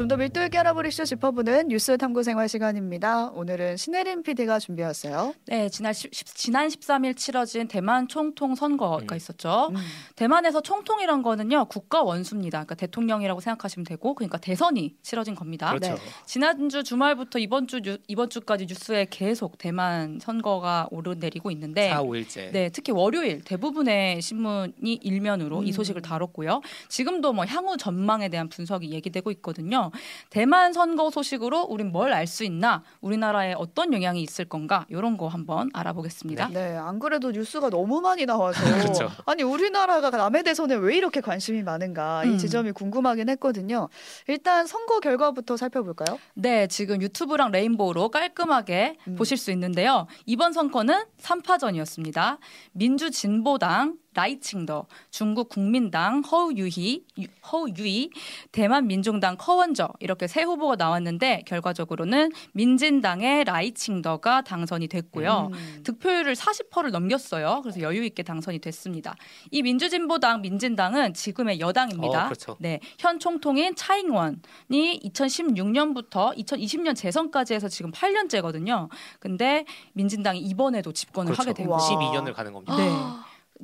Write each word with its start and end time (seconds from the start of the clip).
좀 0.00 0.08
더 0.08 0.16
밀도 0.16 0.42
있게 0.44 0.58
이슈 0.88 1.04
짚어보는 1.04 1.68
뉴스 1.68 1.98
탐구 1.98 2.22
생활 2.22 2.48
시간입니다. 2.48 3.28
오늘은 3.34 3.76
신혜림 3.76 4.22
PD가 4.22 4.58
준비했어요. 4.58 5.34
네, 5.46 5.68
지난, 5.68 5.92
시, 5.92 6.08
지난 6.10 6.68
13일 6.68 7.14
치러진 7.16 7.68
대만 7.68 8.08
총통 8.08 8.54
선거가 8.54 8.96
음. 8.96 9.16
있었죠. 9.16 9.68
음. 9.72 9.76
대만에서 10.16 10.62
총통이란 10.62 11.22
거는요, 11.22 11.66
국가 11.66 12.02
원수입니다. 12.02 12.60
그러니까 12.60 12.76
대통령이라고 12.76 13.40
생각하시면 13.40 13.84
되고, 13.84 14.14
그러니까 14.14 14.38
대선이 14.38 14.96
치러진 15.02 15.34
겁니다. 15.34 15.68
그렇죠. 15.68 15.94
네. 15.94 16.00
지난주 16.24 16.82
주말부터 16.82 17.38
이번 17.38 17.66
주 17.66 17.82
뉴- 17.82 17.98
이번 18.08 18.30
주까지 18.30 18.64
뉴스에 18.66 19.06
계속 19.10 19.58
대만 19.58 20.18
선거가 20.18 20.88
오르내리고 20.90 21.50
있는데 21.50 21.90
4, 21.90 22.02
5일째. 22.02 22.52
네, 22.52 22.70
특히 22.70 22.92
월요일 22.92 23.42
대부분의 23.42 24.22
신문이 24.22 24.94
일면으로 25.02 25.62
이 25.62 25.68
음. 25.68 25.72
소식을 25.72 26.00
다뤘고요. 26.00 26.62
지금도 26.88 27.34
뭐 27.34 27.44
향후 27.44 27.76
전망에 27.76 28.30
대한 28.30 28.48
분석이 28.48 28.90
얘기되고 28.92 29.30
있거든요. 29.32 29.89
대만 30.30 30.72
선거 30.72 31.10
소식으로 31.10 31.62
우린 31.62 31.92
뭘 31.92 32.12
알 32.12 32.26
수 32.26 32.44
있나? 32.44 32.82
우리나라에 33.00 33.54
어떤 33.56 33.92
영향이 33.92 34.22
있을 34.22 34.44
건가? 34.44 34.84
이런 34.88 35.16
거 35.16 35.28
한번 35.28 35.70
알아보겠습니다. 35.72 36.48
네, 36.48 36.76
안 36.76 36.98
그래도 36.98 37.30
뉴스가 37.30 37.70
너무 37.70 38.00
많이 38.00 38.26
나와서 38.26 38.60
그렇죠. 38.94 39.10
아니 39.26 39.42
우리나라가 39.42 40.10
남의 40.10 40.42
대선에 40.44 40.74
왜 40.76 40.96
이렇게 40.96 41.20
관심이 41.20 41.62
많은가 41.62 42.24
이 42.24 42.28
음. 42.30 42.38
지점이 42.38 42.72
궁금하긴 42.72 43.28
했거든요. 43.30 43.88
일단 44.28 44.66
선거 44.66 45.00
결과부터 45.00 45.56
살펴볼까요? 45.56 46.18
네, 46.34 46.66
지금 46.66 47.00
유튜브랑 47.02 47.50
레인보우로 47.52 48.10
깔끔하게 48.10 48.98
음. 49.08 49.16
보실 49.16 49.36
수 49.36 49.50
있는데요. 49.52 50.06
이번 50.26 50.52
선거는 50.52 51.04
3파전이었습니다. 51.20 52.38
민주진보당 52.72 53.96
라이칭더, 54.14 54.86
중국 55.10 55.48
국민당 55.48 56.20
허우유희, 56.22 57.04
유- 57.18 57.26
허우유이, 57.52 58.10
대만 58.50 58.86
민중당 58.88 59.36
커원저 59.36 59.88
이렇게 60.00 60.26
세 60.26 60.42
후보가 60.42 60.76
나왔는데 60.76 61.42
결과적으로는 61.46 62.32
민진당의 62.52 63.44
라이칭더가 63.44 64.42
당선이 64.42 64.88
됐고요. 64.88 65.50
음. 65.52 65.80
득표율을 65.84 66.34
40%를 66.34 66.90
넘겼어요. 66.90 67.60
그래서 67.62 67.80
여유 67.82 68.04
있게 68.04 68.22
당선이 68.24 68.58
됐습니다. 68.58 69.14
이 69.52 69.62
민주진보당, 69.62 70.42
민진당은 70.42 71.14
지금의 71.14 71.60
여당입니다. 71.60 72.22
어, 72.22 72.24
그렇죠. 72.26 72.56
네, 72.58 72.80
현 72.98 73.18
총통인 73.20 73.74
차잉원이 73.76 75.00
2016년부터 75.04 76.36
2020년 76.36 76.96
재선까지 76.96 77.54
해서 77.54 77.68
지금 77.68 77.92
8년째거든요. 77.92 78.88
근데 79.20 79.64
민진당이 79.92 80.40
이번에도 80.40 80.92
집권을 80.92 81.32
그렇죠. 81.32 81.50
하게. 81.50 81.64
거죠. 81.64 81.84
12년을 81.94 82.32
가는 82.34 82.52
겁니다. 82.52 82.76
네. 82.76 82.90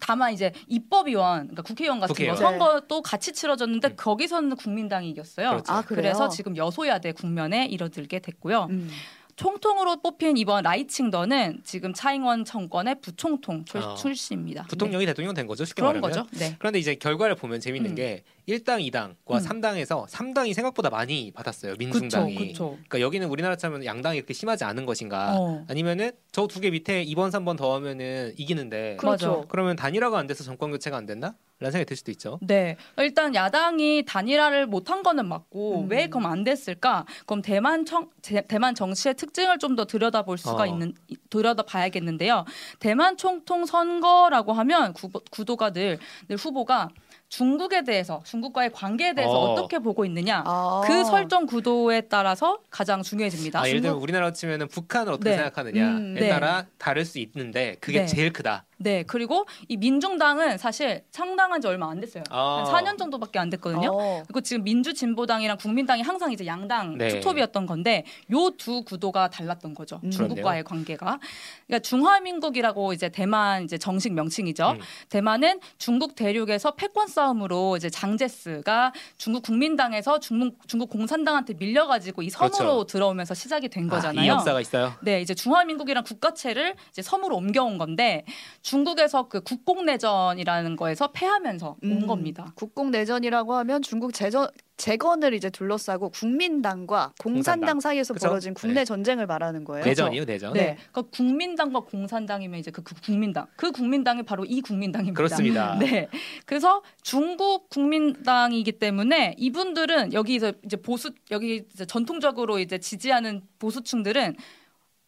다만 0.00 0.32
이제 0.32 0.52
입법위원, 0.66 1.48
그러니까 1.48 1.62
국회의원 1.62 2.00
같은 2.00 2.12
국회의원. 2.14 2.36
거 2.36 2.42
선거도 2.42 3.02
같이 3.02 3.32
치러졌는데 3.32 3.88
음. 3.88 3.96
거기서는 3.96 4.56
국민당이 4.56 5.10
이겼어요. 5.10 5.50
그렇죠. 5.50 5.72
아? 5.72 5.82
그래서 5.82 6.28
지금 6.28 6.56
여소야대 6.56 7.12
국면에 7.12 7.66
이뤄들게 7.66 8.20
됐고요. 8.20 8.68
음. 8.70 8.90
총통으로 9.36 10.00
뽑힌 10.00 10.38
이번 10.38 10.64
라이칭더는 10.64 11.60
지금 11.62 11.92
차잉원 11.92 12.44
정권의 12.46 13.00
부총통 13.02 13.66
출, 13.66 13.82
어. 13.82 13.94
출신입니다. 13.94 14.64
부통령이 14.64 15.04
대통령 15.04 15.34
된 15.34 15.46
거죠. 15.46 15.64
네. 15.64 15.68
쉽게 15.68 15.82
그런 15.82 16.00
말하면. 16.00 16.24
거죠. 16.26 16.38
네. 16.38 16.56
그런데 16.58 16.78
이제 16.78 16.94
결과를 16.94 17.34
보면 17.36 17.60
재밌는 17.60 17.90
음. 17.90 17.94
게 17.94 18.24
1당, 18.48 18.80
2당과 18.90 19.14
음. 19.32 19.38
3당에서 19.38 20.06
3당이 20.08 20.54
생각보다 20.54 20.88
많이 20.88 21.30
받았어요. 21.32 21.74
민중당이. 21.78 22.34
그렇죠. 22.34 22.44
그렇죠. 22.54 22.70
그러니까 22.88 23.00
여기는 23.00 23.28
우리나라처럼 23.28 23.84
양당이 23.84 24.18
그렇게 24.20 24.32
심하지 24.32 24.64
않은 24.64 24.86
것인가? 24.86 25.36
어. 25.38 25.64
아니면은 25.68 26.12
저 26.32 26.46
두 26.46 26.60
개 26.60 26.70
밑에 26.70 27.04
2번, 27.04 27.30
3번 27.30 27.58
더 27.58 27.74
하면은 27.74 28.32
이기는데 28.38 28.96
그렇죠. 28.98 29.44
그러면 29.48 29.76
단일화가 29.76 30.18
안 30.18 30.26
돼서 30.26 30.44
정권 30.44 30.70
교체가 30.70 30.96
안 30.96 31.04
됐나? 31.04 31.34
라는 31.58 31.72
생각이 31.72 31.86
들 31.88 31.96
수도 31.96 32.10
있죠. 32.10 32.38
네. 32.42 32.76
일단 32.98 33.34
야당이 33.34 34.04
단일화를 34.06 34.66
못한 34.66 35.02
거는 35.02 35.26
맞고 35.26 35.84
음. 35.84 35.90
왜 35.90 36.08
그럼 36.08 36.26
안 36.26 36.44
됐을까? 36.44 37.06
그럼 37.24 37.40
대만 37.40 37.86
청, 37.86 38.10
제- 38.20 38.42
대만 38.46 38.74
정치의 38.74 39.14
특징을 39.14 39.58
좀 39.58 39.74
더 39.76 39.84
들여다볼 39.86 40.36
수가 40.38 40.62
어. 40.62 40.66
있는 40.66 40.92
이- 41.08 41.16
들여다봐야겠는데요. 41.30 42.44
대만 42.78 43.16
총통 43.16 43.64
선거라고 43.66 44.52
하면 44.52 44.92
구, 44.92 45.10
구도가 45.30 45.70
늘, 45.72 45.98
늘 46.28 46.36
후보가 46.36 46.88
중국에 47.28 47.82
대해서 47.84 48.22
중국과의 48.24 48.70
관계에 48.72 49.12
대해서 49.14 49.32
어. 49.32 49.52
어. 49.52 49.54
떻게 49.56 49.78
보고 49.80 50.04
있느냐 50.04 50.44
아. 50.46 50.82
그 50.86 51.04
설정 51.04 51.44
구도에 51.46 52.02
따라서 52.02 52.60
가장 52.70 53.02
중요해집니다. 53.02 53.60
아, 53.62 53.68
예를 53.68 53.80
들면 53.80 53.98
우리나라로 53.98 54.32
치면은 54.32 54.68
북한을 54.68 55.12
어떻게 55.12 55.30
네. 55.30 55.36
생각하느냐 55.36 55.88
음, 55.88 56.16
에 56.16 56.20
네. 56.20 56.28
따라 56.28 56.66
다를 56.78 57.04
수 57.04 57.18
있는데 57.18 57.76
그게 57.80 58.00
네. 58.00 58.06
제일 58.06 58.32
크다. 58.32 58.64
네 58.78 59.02
그리고 59.04 59.46
이 59.68 59.76
민중당은 59.76 60.58
사실 60.58 61.02
창당한 61.10 61.60
지 61.60 61.66
얼마 61.66 61.90
안 61.90 62.00
됐어요. 62.00 62.24
아. 62.30 62.64
한 62.66 62.84
4년 62.84 62.98
정도밖에 62.98 63.38
안 63.38 63.48
됐거든요. 63.50 63.90
어. 63.92 64.22
그리고 64.26 64.40
지금 64.40 64.64
민주진보당이랑 64.64 65.56
국민당이 65.58 66.02
항상 66.02 66.32
이제 66.32 66.46
양당 66.46 66.98
네. 66.98 67.08
투톱이었던 67.08 67.66
건데 67.66 68.04
요 68.32 68.50
두 68.56 68.82
구도가 68.82 69.28
달랐던 69.28 69.74
거죠. 69.74 70.00
음. 70.02 70.10
중국과의 70.10 70.64
관계가. 70.64 71.18
그러니까 71.66 71.82
중화민국이라고 71.82 72.92
이제 72.92 73.08
대만 73.08 73.64
이제 73.64 73.76
정식 73.78 74.12
명칭이죠. 74.12 74.70
음. 74.70 74.80
대만은 75.08 75.60
중국 75.78 76.14
대륙에서 76.14 76.72
패권 76.72 77.06
싸움으로 77.06 77.76
이제 77.76 77.90
장제스가 77.90 78.92
중국 79.18 79.42
국민당에서 79.42 80.18
중국, 80.20 80.66
중국 80.68 80.90
공산당한테 80.90 81.54
밀려가지고 81.54 82.22
이 82.22 82.30
섬으로 82.30 82.56
그렇죠. 82.56 82.84
들어오면서 82.86 83.34
시작이 83.34 83.68
된 83.68 83.90
아, 83.90 83.94
거잖아요. 83.96 84.24
이 84.24 84.28
역사가 84.28 84.60
있어요. 84.60 84.92
네, 85.02 85.20
이제 85.20 85.34
중화민국이란 85.34 86.04
국가체를 86.04 86.74
이제 86.90 87.02
섬으로 87.02 87.36
옮겨온 87.36 87.78
건데 87.78 88.24
중국에서 88.66 89.28
그 89.28 89.40
국공내전이라는 89.42 90.74
거에서 90.74 91.12
패하면서 91.12 91.76
온 91.84 91.92
음. 91.92 92.06
겁니다. 92.08 92.52
국공 92.56 92.90
내전이라고 92.90 93.54
하면 93.54 93.80
중국 93.80 94.12
재전 94.12 94.48
재건을 94.76 95.34
이제 95.34 95.50
둘러싸고 95.50 96.10
국민당과 96.10 97.12
공산당 97.20 97.60
공산당. 97.60 97.80
사이에서 97.80 98.12
그쵸? 98.12 98.26
벌어진 98.26 98.54
국내 98.54 98.80
네. 98.80 98.84
전쟁을 98.84 99.26
말하는 99.28 99.62
거예요. 99.62 99.84
내전이요, 99.84 100.24
내전. 100.24 100.52
네. 100.52 100.60
네. 100.60 100.76
그러니까 100.90 101.02
국민당과 101.16 101.80
공산당이면 101.80 102.58
이제 102.58 102.72
그, 102.72 102.82
그 102.82 102.96
국민당. 103.00 103.46
그 103.54 103.70
국민당이 103.70 104.24
바로 104.24 104.44
이 104.44 104.60
국민당입니다. 104.60 105.16
그렇습니다. 105.16 105.78
네. 105.78 106.08
그래서 106.44 106.82
중국 107.02 107.70
국민당이기 107.70 108.72
때문에 108.72 109.36
이분들은 109.38 110.12
여기서 110.12 110.54
이제 110.64 110.76
보수 110.76 111.12
여기 111.30 111.64
이제 111.72 111.86
전통적으로 111.86 112.58
이제 112.58 112.78
지지하는 112.78 113.42
보수층들은 113.60 114.34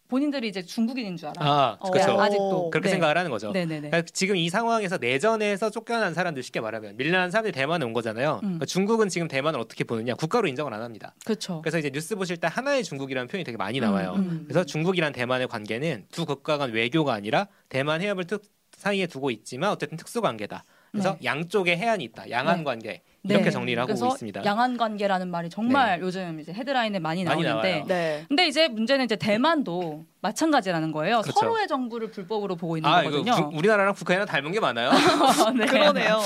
본인들이 0.09 0.49
이제 0.49 0.63
중국인인 0.63 1.17
줄 1.17 1.29
알아요. 1.29 1.49
아, 1.49 1.77
어, 1.79 1.91
그렇죠. 1.91 2.19
아직도 2.19 2.71
그렇게 2.71 2.89
네. 2.89 2.93
생각을 2.93 3.17
하는 3.17 3.31
거죠. 3.31 3.53
그러니까 3.53 4.03
지금 4.03 4.37
이 4.37 4.49
상황에서 4.49 4.97
내전에서 4.97 5.71
쫓겨난 5.71 6.15
사람들 6.15 6.43
쉽게 6.43 6.61
말하면 6.61 6.97
밀려난 6.97 7.31
사람들이 7.31 7.53
대만에 7.53 7.85
온 7.85 7.93
거잖아요. 7.93 8.37
음. 8.37 8.41
그러니까 8.41 8.65
중국은 8.65 9.09
지금 9.11 9.29
대만을 9.29 9.61
어떻게 9.61 9.85
보느냐? 9.85 10.15
국가로 10.15 10.49
인정을 10.49 10.73
안 10.73 10.83
합니다. 10.83 11.15
그렇죠. 11.25 11.61
그래서 11.61 11.79
이제 11.79 11.91
뉴스 11.91 12.17
보실 12.17 12.39
때 12.39 12.49
하나의 12.51 12.85
중국이라는 12.85 13.29
표현이 13.29 13.45
되게 13.45 13.59
많이 13.59 13.81
나와요. 13.81 14.15
음, 14.17 14.21
음. 14.23 14.45
그래서 14.49 14.65
중국이란 14.65 15.13
대만의 15.13 15.47
관계는 15.49 16.07
두 16.11 16.25
국가 16.25 16.57
간 16.57 16.73
외교가 16.73 17.13
아니라 17.13 17.49
대만 17.69 18.01
해협을 18.01 18.25
특, 18.25 18.43
사이에 18.79 19.07
두고 19.07 19.31
있지만 19.31 19.71
어쨌든 19.71 19.99
특수 19.99 20.21
관계다. 20.21 20.65
그래서 20.99 21.13
네. 21.21 21.25
양쪽에 21.25 21.77
해안이 21.77 22.05
있다. 22.05 22.31
양안 22.31 22.59
네. 22.59 22.65
관계 22.65 23.03
이렇게 23.25 23.45
네. 23.47 23.51
정리를 23.51 23.81
하고 23.81 23.87
그래서 23.89 24.09
있습니다. 24.09 24.45
양안 24.45 24.77
관계라는 24.77 25.29
말이 25.31 25.51
정말 25.51 26.01
요즘 26.01 26.41
이제 26.41 26.53
헤드라인에 26.53 26.99
많이 26.99 27.25
많이 27.25 27.43
나오는데. 27.43 27.85
네. 27.87 28.25
근데 28.29 28.47
이제 28.47 28.69
문제는 28.69 29.05
이제 29.05 29.17
대만도 29.17 30.05
마찬가지라는 30.21 30.93
거예요. 30.93 31.21
그렇죠. 31.23 31.39
서로의 31.41 31.67
정부를 31.69 32.11
불법으로 32.11 32.57
보고 32.57 32.77
있는 32.77 32.89
아 32.91 33.03
거거든요. 33.03 33.49
구- 33.51 33.57
우리나라랑 33.57 33.95
북한이랑 33.95 34.27
닮은 34.27 34.53
게 34.53 34.61
많아요. 34.61 34.91
네. 35.59 35.67
그러네요. 35.67 36.21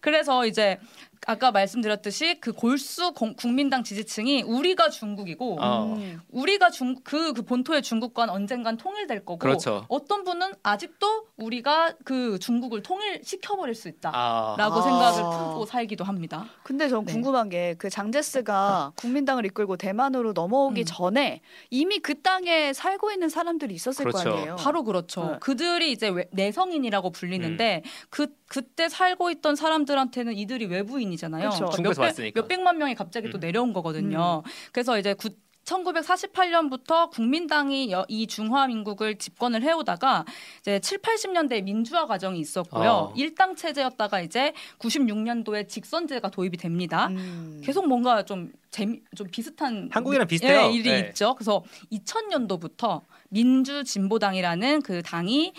그래서 0.00 0.44
이제 0.46 0.78
아까 1.26 1.50
말씀드렸듯이 1.52 2.38
그 2.40 2.52
골수 2.52 3.12
공- 3.12 3.34
국민당 3.34 3.82
지지층이 3.82 4.42
우리가 4.42 4.90
중국이고 4.90 5.58
어. 5.60 5.94
음. 5.96 6.20
우리가 6.30 6.70
중, 6.70 6.96
그, 7.02 7.32
그 7.32 7.42
본토의 7.42 7.82
중국과는 7.82 8.32
언젠간 8.32 8.76
통일될 8.76 9.24
거고 9.24 9.38
그렇죠. 9.38 9.86
어떤 9.88 10.24
분은 10.24 10.52
아직도 10.62 11.28
우리가 11.36 11.94
그 12.04 12.38
중국을 12.38 12.82
통일시켜버릴 12.82 13.74
수 13.74 13.88
있다라고 13.88 14.16
아, 14.18 14.56
아. 14.58 14.82
생각을 14.82 15.22
품고 15.38 15.66
살기도 15.66 16.04
합니다. 16.04 16.46
근데 16.62 16.88
전 16.88 17.04
네. 17.04 17.12
궁금한 17.12 17.48
게 17.48 17.74
그 17.78 17.90
장제스가 17.90 18.92
국민당을 18.96 19.46
이끌고 19.46 19.76
대만으로 19.76 20.32
넘어오기 20.32 20.82
음. 20.82 20.84
전에 20.86 21.40
이미 21.70 21.98
그 21.98 22.20
땅에 22.22 22.72
살고 22.72 23.10
있는 23.10 23.28
사람들이 23.28 23.74
있었을 23.74 24.04
그렇죠. 24.04 24.30
거 24.30 24.36
아니에요. 24.36 24.56
바로 24.56 24.84
그렇죠. 24.84 25.24
네. 25.32 25.36
그들이 25.40 25.90
이제 25.92 26.08
외- 26.08 26.28
내성인이라고 26.32 27.10
불리는데 27.10 27.82
음. 27.84 27.90
그 28.10 28.26
그때 28.46 28.88
살고 28.88 29.30
있던 29.30 29.56
사람들한테는 29.56 30.34
이들이 30.34 30.66
외부인 30.66 31.12
이잖아요. 31.14 31.48
그렇죠. 31.50 31.70
중국에서 31.70 32.02
몇백, 32.02 32.10
왔으니까. 32.12 32.40
몇백만 32.42 32.78
명이 32.78 32.94
갑자기 32.94 33.30
또 33.30 33.38
음. 33.38 33.40
내려온 33.40 33.72
거거든요. 33.72 34.42
그래서 34.72 34.98
이제 34.98 35.14
구, 35.14 35.30
1948년부터 35.64 37.10
국민당이 37.10 37.90
여- 37.90 38.04
이 38.08 38.26
중화민국을 38.26 39.16
집권을 39.16 39.62
해오다가 39.62 40.26
이제 40.60 40.78
7, 40.78 40.98
80년대 40.98 41.62
민주화 41.64 42.06
과정이 42.06 42.38
있었고요. 42.38 42.90
어. 42.90 43.12
일당 43.16 43.56
체제였다가 43.56 44.20
이제 44.20 44.52
96년도에 44.78 45.66
직선제가 45.68 46.28
도입이 46.30 46.58
됩니다. 46.58 47.06
음. 47.08 47.62
계속 47.64 47.86
뭔가 47.88 48.24
좀 48.24 48.52
재미 48.70 49.00
좀 49.16 49.26
비슷한 49.30 49.88
한국이랑 49.90 50.26
비슷해요. 50.26 50.66
예, 50.66 50.70
일이 50.72 50.90
네. 50.90 50.98
있죠. 51.08 51.34
그래서 51.34 51.62
2000년도부터 51.92 53.00
민주진보당이라는 53.30 54.82
그 54.82 55.02
당이 55.02 55.52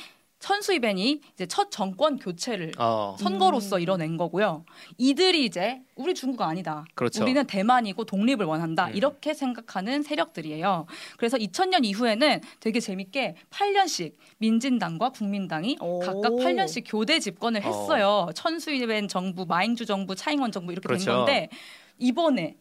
천수이벤이 0.45 1.21
이제 1.33 1.47
첫 1.47 1.71
정권 1.71 2.19
교체를 2.19 2.73
어, 2.77 3.15
선거로서 3.17 3.77
음. 3.77 3.81
이뤄낸 3.81 4.15
거고요. 4.15 4.63
이들이 4.99 5.43
이제 5.43 5.81
우리 5.95 6.13
중국 6.13 6.43
아니다. 6.43 6.85
그렇죠. 6.93 7.23
우리는 7.23 7.47
대만이고 7.47 8.03
독립을 8.05 8.45
원한다. 8.45 8.85
음. 8.85 8.95
이렇게 8.95 9.33
생각하는 9.33 10.03
세력들이에요. 10.03 10.85
그래서 11.17 11.37
2000년 11.37 11.83
이후에는 11.83 12.41
되게 12.59 12.79
재밌게 12.79 13.37
8년씩 13.49 14.13
민진당과 14.37 15.09
국민당이 15.09 15.77
오. 15.81 15.99
각각 16.01 16.33
8년씩 16.33 16.83
교대 16.85 17.19
집권을 17.19 17.63
했어요. 17.63 18.29
천수이벤 18.35 19.07
정부, 19.07 19.47
마잉주 19.47 19.87
정부, 19.87 20.13
차잉원 20.13 20.51
정부 20.51 20.71
이렇게 20.71 20.87
된 20.87 20.97
그렇죠. 20.97 21.17
건데 21.17 21.49
이번에 21.97 22.55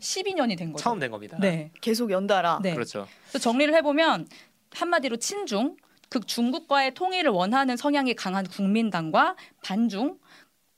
12년이 0.00 0.58
된 0.58 0.72
거죠. 0.72 0.82
처음 0.82 0.98
된 0.98 1.12
겁니다. 1.12 1.38
네. 1.40 1.70
계속 1.80 2.10
연달아. 2.10 2.58
네. 2.64 2.74
그렇죠. 2.74 3.06
정리를 3.40 3.72
해보면 3.76 4.26
한마디로 4.72 5.18
친중, 5.18 5.76
그 6.08 6.20
중국과의 6.20 6.94
통일을 6.94 7.30
원하는 7.30 7.76
성향이 7.76 8.14
강한 8.14 8.46
국민당과 8.46 9.36
반중, 9.62 10.18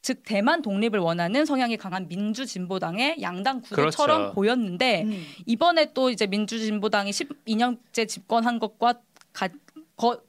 즉 0.02 0.22
대만 0.24 0.62
독립을 0.62 0.98
원하는 0.98 1.44
성향이 1.44 1.76
강한 1.76 2.08
민주진보당의 2.08 3.20
양당 3.20 3.60
구도처럼 3.60 4.18
그렇죠. 4.18 4.34
보였는데 4.34 5.02
음. 5.04 5.26
이번에 5.46 5.92
또 5.92 6.10
이제 6.10 6.26
민주진보당이 6.26 7.10
12년째 7.10 8.08
집권한 8.08 8.58
것과 8.58 8.94
가, 9.32 9.48
거, 9.96 10.16
가 10.16 10.22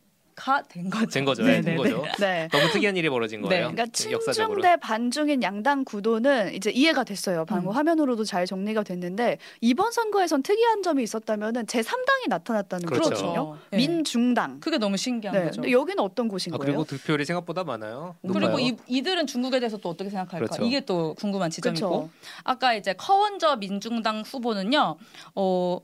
된 0.67 0.89
거죠. 0.89 1.07
된 1.07 1.25
거죠. 1.25 1.43
네, 1.43 1.55
네, 1.57 1.61
된 1.61 1.75
네, 1.75 1.77
거죠. 1.77 2.03
네. 2.19 2.47
너무 2.51 2.71
특이한 2.71 2.95
일이 2.97 3.09
벌어진 3.09 3.41
네. 3.41 3.47
거예요. 3.47 3.71
그러니까 3.71 3.85
그 3.85 4.11
역사적으로. 4.11 4.55
친중 4.55 4.61
대 4.61 4.77
반중인 4.77 5.43
양당 5.43 5.83
구도는 5.85 6.53
이제 6.53 6.71
이해가 6.71 7.03
됐어요. 7.03 7.45
방금 7.45 7.69
음. 7.69 7.75
화면으로도 7.75 8.23
잘 8.23 8.45
정리가 8.45 8.83
됐는데 8.83 9.37
이번 9.61 9.91
선거에선 9.91 10.43
특이한 10.43 10.81
점이 10.83 11.03
있었다면은 11.03 11.67
제 11.67 11.81
3당이 11.81 12.29
나타났다는 12.29 12.85
그렇죠. 12.87 13.09
거거든요. 13.09 13.57
네. 13.69 13.77
민중당. 13.77 14.59
그게 14.59 14.77
너무 14.77 14.97
신기한 14.97 15.37
네. 15.37 15.43
거죠. 15.45 15.61
근데 15.61 15.71
여기는 15.71 15.99
어떤 16.03 16.27
곳인 16.27 16.53
아, 16.53 16.57
거예요? 16.57 16.71
그리고 16.71 16.83
득표율이 16.85 17.25
생각보다 17.25 17.63
많아요. 17.63 18.15
그리고 18.21 18.39
높아요. 18.39 18.59
이, 18.59 18.75
이들은 18.87 19.27
중국에 19.27 19.59
대해서 19.59 19.77
또 19.77 19.89
어떻게 19.89 20.09
생각할까? 20.09 20.45
그렇죠. 20.45 20.63
이게 20.65 20.81
또 20.81 21.13
궁금한 21.15 21.49
지점이고. 21.49 21.87
그렇죠. 21.89 22.09
아까 22.43 22.73
이제 22.73 22.93
커원저 22.93 23.57
민중당 23.57 24.21
후보는요. 24.21 24.97
어 25.35 25.79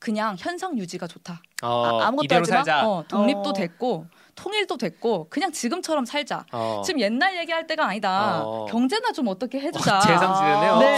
그냥 0.00 0.36
현상 0.38 0.78
유지가 0.78 1.06
좋다. 1.06 1.40
어, 1.62 2.00
아, 2.00 2.06
아무것도 2.08 2.24
이대로 2.24 2.44
하지 2.50 2.70
마? 2.70 2.82
어, 2.84 3.04
독립도 3.08 3.50
어. 3.50 3.52
됐고 3.52 4.06
통일도 4.36 4.76
됐고 4.76 5.26
그냥 5.30 5.50
지금처럼 5.50 6.04
살자. 6.04 6.44
어. 6.52 6.82
지금 6.84 7.00
옛날 7.00 7.36
얘기할 7.38 7.66
때가 7.66 7.86
아니다. 7.86 8.42
어. 8.44 8.66
경제나 8.66 9.10
좀 9.12 9.26
어떻게 9.28 9.58
해주자. 9.58 9.98
제3지대네요. 9.98 10.78
네. 10.78 10.96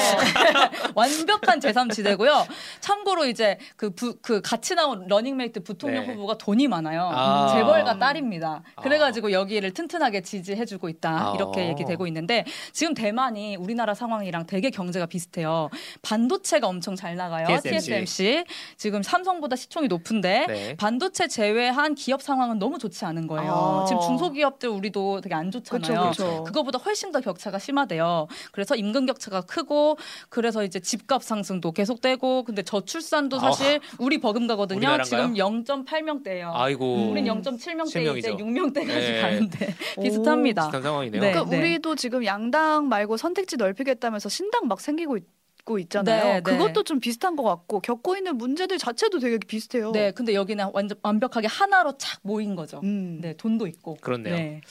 완벽한 0.94 1.60
제3지대고요. 1.60 2.46
참고로 2.80 3.26
이제 3.26 3.58
그, 3.76 3.90
부, 3.90 4.16
그 4.20 4.40
같이 4.42 4.74
나온 4.74 5.06
러닝메이트 5.06 5.62
부통령 5.62 6.06
네. 6.06 6.12
후보가 6.12 6.36
돈이 6.38 6.66
많아요. 6.68 7.08
아. 7.12 7.54
재벌가 7.54 7.98
딸입니다. 7.98 8.62
그래가지고 8.82 9.32
여기를 9.32 9.72
튼튼하게 9.72 10.22
지지해주고 10.22 10.88
있다. 10.88 11.30
아. 11.30 11.32
이렇게 11.36 11.68
얘기되고 11.68 12.06
있는데 12.08 12.44
지금 12.72 12.92
대만이 12.94 13.56
우리나라 13.56 13.94
상황이랑 13.94 14.46
되게 14.46 14.70
경제가 14.70 15.06
비슷해요. 15.06 15.70
반도체가 16.02 16.66
엄청 16.66 16.96
잘 16.96 17.14
나가요. 17.14 17.46
TSMC. 17.46 17.86
TSMC. 17.86 18.44
지금 18.76 19.02
삼성보다 19.02 19.54
시총이 19.54 19.86
높은데 19.86 20.46
네. 20.48 20.76
반도체 20.76 21.28
제외한 21.28 21.94
기업 21.94 22.20
상황은 22.20 22.58
너무 22.58 22.78
좋지 22.78 23.04
않은 23.04 23.27
거예요. 23.28 23.52
아. 23.52 23.84
지금 23.86 24.02
중소기업들 24.02 24.68
우리도 24.68 25.20
되게 25.20 25.34
안 25.34 25.50
좋잖아요. 25.50 26.00
그렇죠, 26.00 26.24
그렇죠. 26.24 26.44
그거보다 26.44 26.78
훨씬 26.78 27.12
더 27.12 27.20
격차가 27.20 27.58
심하대요. 27.58 28.26
그래서 28.52 28.74
임금 28.74 29.06
격차가 29.06 29.42
크고 29.42 29.96
그래서 30.28 30.64
이제 30.64 30.80
집값 30.80 31.22
상승도 31.22 31.72
계속되고 31.72 32.44
근데 32.44 32.62
저출산도 32.62 33.38
사실 33.38 33.80
우리 33.98 34.18
버금가거든요. 34.18 34.78
우리나라인가요? 34.78 35.04
지금 35.04 35.34
0.8명대예요. 35.34 36.50
아이고. 36.54 37.10
우린 37.10 37.28
음. 37.28 37.42
0.7명대 37.42 37.86
이제 37.86 37.90
실명이죠. 38.00 38.36
6명대까지 38.36 38.86
네. 38.86 39.20
가는데 39.20 39.74
비슷합니다. 40.02 40.62
비슷한 40.62 40.82
상황이네요. 40.82 41.20
네. 41.20 41.32
그러니까 41.32 41.56
우리도 41.56 41.94
지금 41.96 42.24
양당 42.24 42.88
말고 42.88 43.16
선택지 43.16 43.56
넓히겠다면서 43.56 44.28
신당 44.28 44.66
막 44.66 44.80
생기고 44.80 45.16
있 45.18 45.24
고 45.68 45.78
있잖아요. 45.78 46.24
네, 46.24 46.32
네. 46.32 46.40
그것도 46.40 46.82
좀 46.82 46.98
비슷한 46.98 47.36
것 47.36 47.42
같고 47.42 47.80
겪고 47.80 48.16
있는 48.16 48.38
문제들 48.38 48.78
자체도 48.78 49.18
되게 49.18 49.36
비슷해요. 49.36 49.92
네, 49.92 50.12
근데 50.12 50.32
여기는 50.32 50.70
완전 50.72 50.98
완벽하게 51.02 51.46
하나로 51.46 51.98
착 51.98 52.20
모인 52.22 52.56
거죠. 52.56 52.80
음. 52.84 53.18
네, 53.20 53.34
돈도 53.36 53.66
있고. 53.66 53.98
그렇네요. 54.00 54.34
네. 54.34 54.62